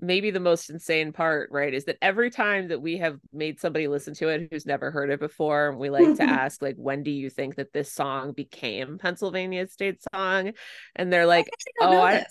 [0.00, 3.88] maybe the most insane part, right, is that every time that we have made somebody
[3.88, 7.10] listen to it who's never heard it before, we like to ask, like, when do
[7.10, 10.52] you think that this song became Pennsylvania state song?
[10.94, 12.26] And they're like, actually don't oh, I-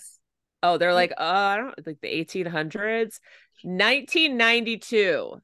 [0.62, 0.94] oh, they're mm.
[0.94, 3.20] like, oh, I don't like the 1800s,
[3.62, 5.40] 1992.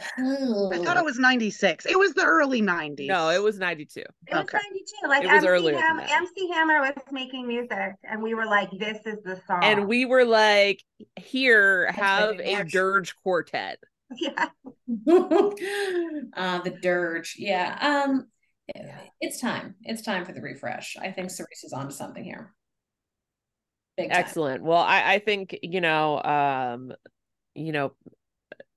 [0.00, 1.86] I thought it was 96.
[1.86, 3.06] It was the early 90s.
[3.06, 4.00] No, it was 92.
[4.00, 4.58] It was Okay.
[4.58, 5.08] 92.
[5.08, 6.10] Like It was MC, earlier than Ham- that.
[6.10, 10.04] MC Hammer was making music, and we were like, "This is the song." And we
[10.04, 10.82] were like,
[11.16, 12.72] here, have a March.
[12.72, 13.78] dirge quartet.
[14.16, 14.48] yeah,
[15.08, 17.78] uh, the dirge, yeah.
[18.06, 18.26] Um,
[18.74, 18.98] Yeah.
[19.20, 19.74] it's time.
[19.82, 20.96] It's time for the refresh.
[21.00, 22.54] I think Cerise is onto something here.
[23.96, 24.18] Big time.
[24.18, 24.62] Excellent.
[24.62, 26.92] Well, I, I think, you know, um,
[27.54, 27.92] you know,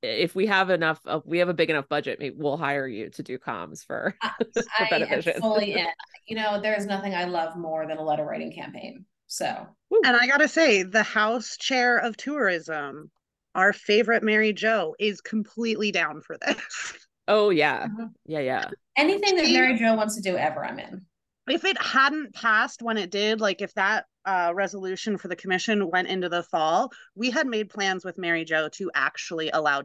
[0.06, 3.10] if we have enough of we have a big enough budget, maybe we'll hire you
[3.10, 4.16] to do comms for,
[4.54, 5.40] for I am Benevision.
[5.40, 5.88] fully in.
[6.28, 9.06] You know, there is nothing I love more than a letter writing campaign.
[9.28, 9.68] So
[10.04, 13.12] And I gotta say, the House Chair of Tourism,
[13.54, 16.64] our favorite Mary Jo, is completely down for this.
[17.28, 17.88] Oh yeah.
[17.88, 18.10] Mhm.
[18.26, 18.70] Yeah, yeah.
[18.98, 21.06] anything that Mary Jo wants to do ever, I'm in.
[21.48, 25.90] If it hadn't passed when it did, like if that uh, resolution for the commission
[25.92, 29.84] went into the fall, we had made plans with Mary Jo to actually allow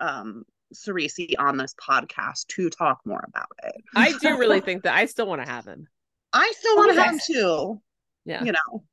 [0.00, 0.44] um,
[0.74, 3.74] Ciresi on this podcast to talk more about it.
[3.94, 5.86] I do really think that I still want to have him.
[6.32, 7.80] I still want to have him too.
[8.24, 8.42] Yeah.
[8.42, 8.84] You know,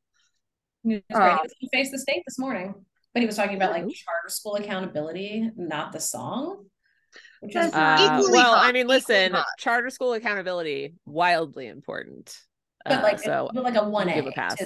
[0.83, 1.23] He was great.
[1.23, 2.75] Uh, He was going to face the state this morning,
[3.13, 6.65] but he was talking about like charter school accountability, not the song,
[7.41, 12.35] which is Uh, Equally well, I mean, listen, charter school accountability wildly important.
[12.85, 14.57] but Uh, like so but like a one A give a pass.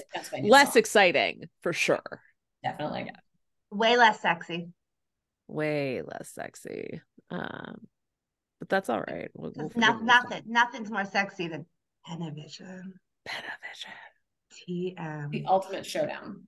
[0.43, 0.77] less song.
[0.79, 2.21] exciting for sure.
[2.63, 3.09] definitely.
[3.71, 4.69] way less sexy.
[5.47, 7.01] Way less sexy.
[7.29, 7.87] Um,
[8.59, 9.29] but that's all right.
[9.33, 11.65] We'll, we'll 'Cause figure no, nothing, nothing's more sexy than
[12.07, 12.93] Panavision.
[13.27, 13.95] Panavision.
[14.53, 15.31] TM.
[15.31, 16.47] The ultimate showdown.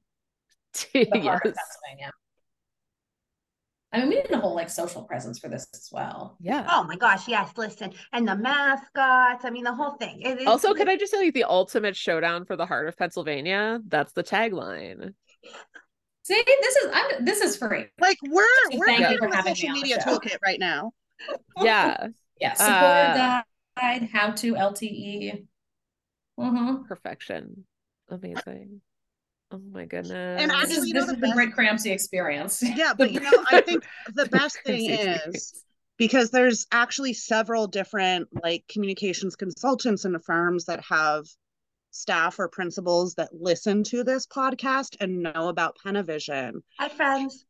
[0.93, 1.77] The heart of yes.
[3.91, 3.93] Pennsylvania.
[3.93, 6.37] I mean, we need a whole like social presence for this as well.
[6.39, 6.65] Yeah.
[6.69, 7.93] Oh my gosh, yes, listen.
[8.13, 10.21] And the mascots, I mean the whole thing.
[10.21, 12.97] It is Also, can I just tell you the ultimate showdown for the heart of
[12.97, 13.79] Pennsylvania?
[13.87, 15.13] That's the tagline.
[16.23, 17.85] See, this is I'm, this is free.
[18.01, 20.59] like we're So we're thank you for having me social on the media toolkit right
[20.59, 20.91] now.
[21.63, 22.07] Yeah.
[22.39, 23.41] Yeah, supporter Uh,
[23.75, 25.47] guide, how to LTE.
[26.39, 26.83] Mm-hmm.
[26.83, 27.65] Perfection.
[28.09, 28.81] Amazing.
[29.51, 30.41] Oh my goodness.
[30.41, 32.61] And This actually, is you know, this the is the best- Great Crampsie experience.
[32.75, 35.63] Yeah, but you know, I think the best thing is
[35.97, 41.25] because there's actually several different like communications consultants and firms that have
[41.91, 46.61] staff or principals that listen to this podcast and know about Panavision.
[46.77, 47.45] Hi friends.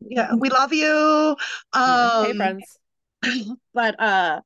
[0.00, 1.36] Yeah, we love you.
[1.74, 2.10] Yeah.
[2.12, 2.78] Um, hey, friends.
[3.74, 4.40] but uh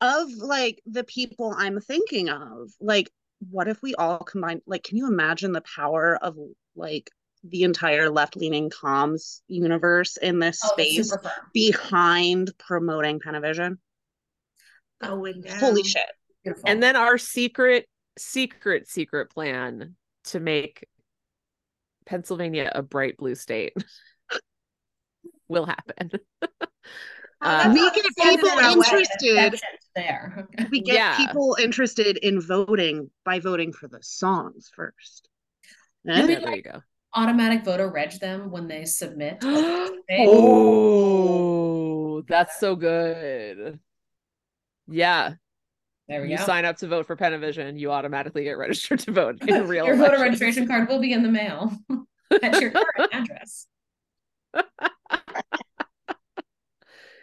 [0.00, 3.10] of like the people I'm thinking of, like
[3.50, 6.36] what if we all combine like can you imagine the power of
[6.74, 7.10] like
[7.44, 11.32] the entire left-leaning comms universe in this Oh, space super firm.
[11.52, 13.76] behind promoting Panavision?
[15.02, 15.58] Oh, Going down.
[15.58, 16.02] Holy shit.
[16.42, 16.68] Beautiful.
[16.68, 17.86] And then our secret,
[18.18, 20.86] secret, secret plan to make
[22.06, 23.74] Pennsylvania a bright blue state
[25.48, 26.10] will happen.
[27.42, 29.60] Uh, We get stands in people interested.
[29.94, 30.48] There.
[30.70, 31.16] We get Yeah.
[31.16, 35.28] people interested in voting by voting for the songs first.
[36.04, 36.82] Yeah, there you go.
[37.14, 39.38] Automatic voter reg them when they submit.
[40.86, 43.78] oh, that's so good.
[44.88, 45.34] Yeah,
[46.08, 46.44] There we you go.
[46.44, 49.96] sign up to vote for Panavision, you automatically get registered to vote in real Your
[49.96, 51.72] voter registration card will be in the mail
[52.42, 53.66] at your current address.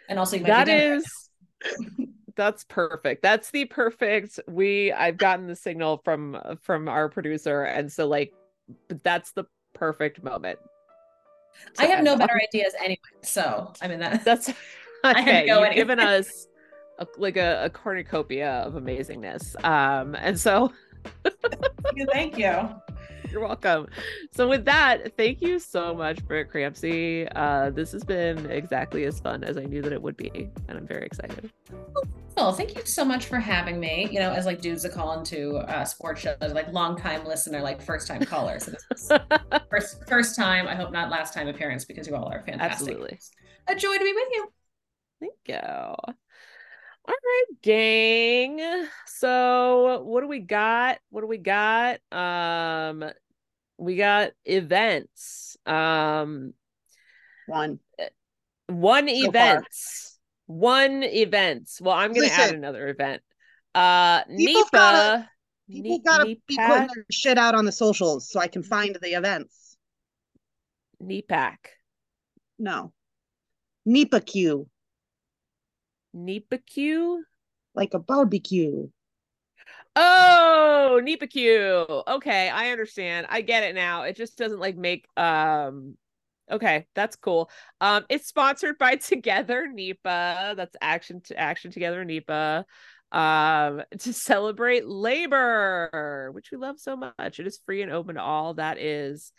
[0.08, 1.04] And also, you That is
[2.36, 3.22] that's perfect.
[3.22, 4.40] That's the perfect.
[4.48, 8.32] We I've gotten the signal from from our producer, and so like,
[9.02, 10.58] that's the perfect moment.
[11.78, 12.98] I have no better ideas anyway.
[13.22, 14.54] So, I mean, that, That's to
[15.04, 15.46] okay.
[15.46, 16.46] go You've given us
[16.98, 19.62] a, like a, a cornucopia of amazingness.
[19.64, 20.72] Um, and so
[22.12, 22.74] thank you.
[23.34, 23.88] You're welcome.
[24.30, 27.28] So with that, thank you so much, Brit Crampsie.
[27.34, 30.30] Uh, this has been exactly as fun as I knew that it would be,
[30.68, 31.50] and I'm very excited.
[32.36, 34.08] Well, thank you so much for having me.
[34.12, 37.60] You know, as like dudes that call into uh, sports shows, like long time listener,
[37.60, 38.60] like first time caller.
[38.60, 39.12] So this is
[39.68, 40.68] first first time.
[40.68, 42.88] I hope not last time appearance because you all are fantastic.
[42.88, 43.18] Absolutely.
[43.66, 44.48] A joy to be with you.
[45.18, 46.14] Thank you.
[47.06, 48.86] All right, gang.
[49.06, 50.98] So what do we got?
[51.10, 51.98] What do we got?
[52.12, 53.04] Um
[53.78, 55.56] we got events.
[55.66, 56.54] Um
[57.46, 57.80] One.
[58.66, 59.28] one So far.
[59.28, 60.18] events.
[60.46, 61.80] One events.
[61.80, 63.22] Well, I'm gonna add another event.
[63.74, 64.68] Uh People NEPA.
[64.72, 65.30] gotta-
[65.70, 69.14] People gotta be putting their shit out on the socials so I can find the
[69.16, 69.78] events.
[71.02, 71.56] NEPAC.
[72.58, 72.92] No.
[73.86, 74.68] NEPA Q,
[76.14, 77.22] NEPAQ.
[77.74, 78.88] like a barbecue.
[79.96, 82.04] Oh, NEPAQ.
[82.08, 83.26] Okay, I understand.
[83.30, 84.02] I get it now.
[84.02, 85.96] It just doesn't like make um
[86.50, 87.50] okay, that's cool.
[87.80, 90.54] Um it's sponsored by Together NEPA.
[90.56, 92.66] That's action to action together NEPA.
[93.12, 97.38] Um to celebrate labor, which we love so much.
[97.38, 98.54] It is free and open to all.
[98.54, 99.32] That is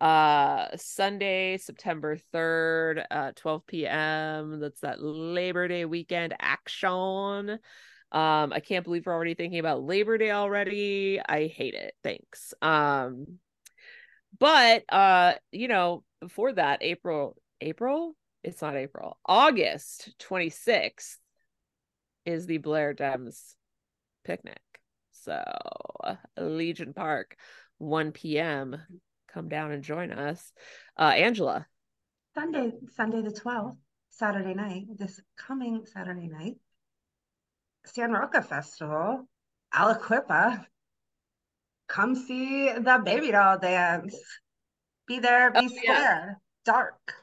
[0.00, 4.60] uh Sunday, September 3rd, uh 12 p.m.
[4.60, 7.58] That's that Labor Day weekend action.
[8.12, 11.20] Um, I can't believe we're already thinking about Labor Day already.
[11.20, 11.94] I hate it.
[12.02, 12.54] Thanks.
[12.62, 13.38] Um,
[14.38, 21.16] but uh, you know, before that, April, April, it's not April, August 26th
[22.24, 23.54] is the Blair Dems
[24.24, 24.60] picnic.
[25.12, 25.42] So
[26.38, 27.36] Legion Park,
[27.78, 28.76] 1 p.m.
[29.32, 30.52] Come down and join us.
[30.98, 31.66] Uh Angela.
[32.34, 33.76] Sunday, Sunday the 12th,
[34.10, 36.56] Saturday night, this coming Saturday night,
[37.86, 39.28] San Rocco Festival,
[39.74, 40.66] Aliquippa.
[41.88, 44.16] Come see the baby doll dance.
[45.06, 46.34] Be there, be Oh, yeah.
[46.64, 47.14] dark.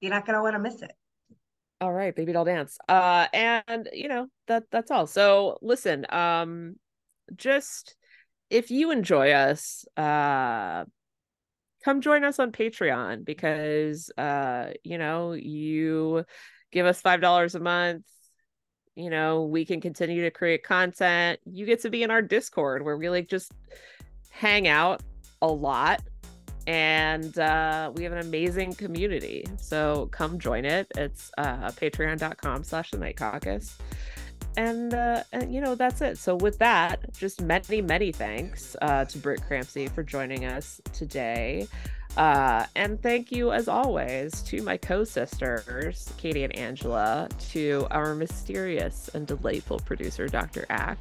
[0.00, 0.92] You're not gonna want to miss it.
[1.80, 2.78] All right, baby doll dance.
[2.88, 5.06] Uh and you know, that that's all.
[5.06, 6.76] So listen, um
[7.34, 7.96] just
[8.50, 10.84] if you enjoy us, uh
[11.84, 16.24] come join us on Patreon because uh you know, you
[16.70, 18.04] give us $5 a month,
[18.98, 21.38] you know, we can continue to create content.
[21.46, 23.52] You get to be in our Discord where we like just
[24.30, 25.02] hang out
[25.40, 26.02] a lot
[26.66, 29.46] and uh, we have an amazing community.
[29.56, 30.88] So come join it.
[30.96, 33.78] It's uh, patreon.com slash the night caucus.
[34.56, 36.18] And, uh, and you know that's it.
[36.18, 41.68] So with that just many many thanks uh, to Brit Crampsie for joining us today
[42.18, 49.08] uh, and thank you as always to my co-sisters katie and angela to our mysterious
[49.14, 50.98] and delightful producer dr ack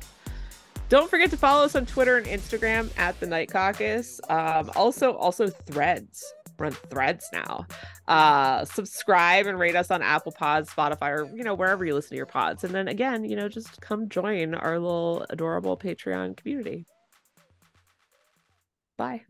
[0.89, 4.22] don't forget to follow us on Twitter and Instagram at the Night Caucus.
[4.30, 6.24] Um, also, also Threads.
[6.57, 7.68] We're Threads now.
[8.07, 12.11] Uh, subscribe and rate us on Apple Pods, Spotify, or you know wherever you listen
[12.11, 12.63] to your pods.
[12.63, 16.86] And then again, you know, just come join our little adorable Patreon community.
[18.97, 19.24] Bye.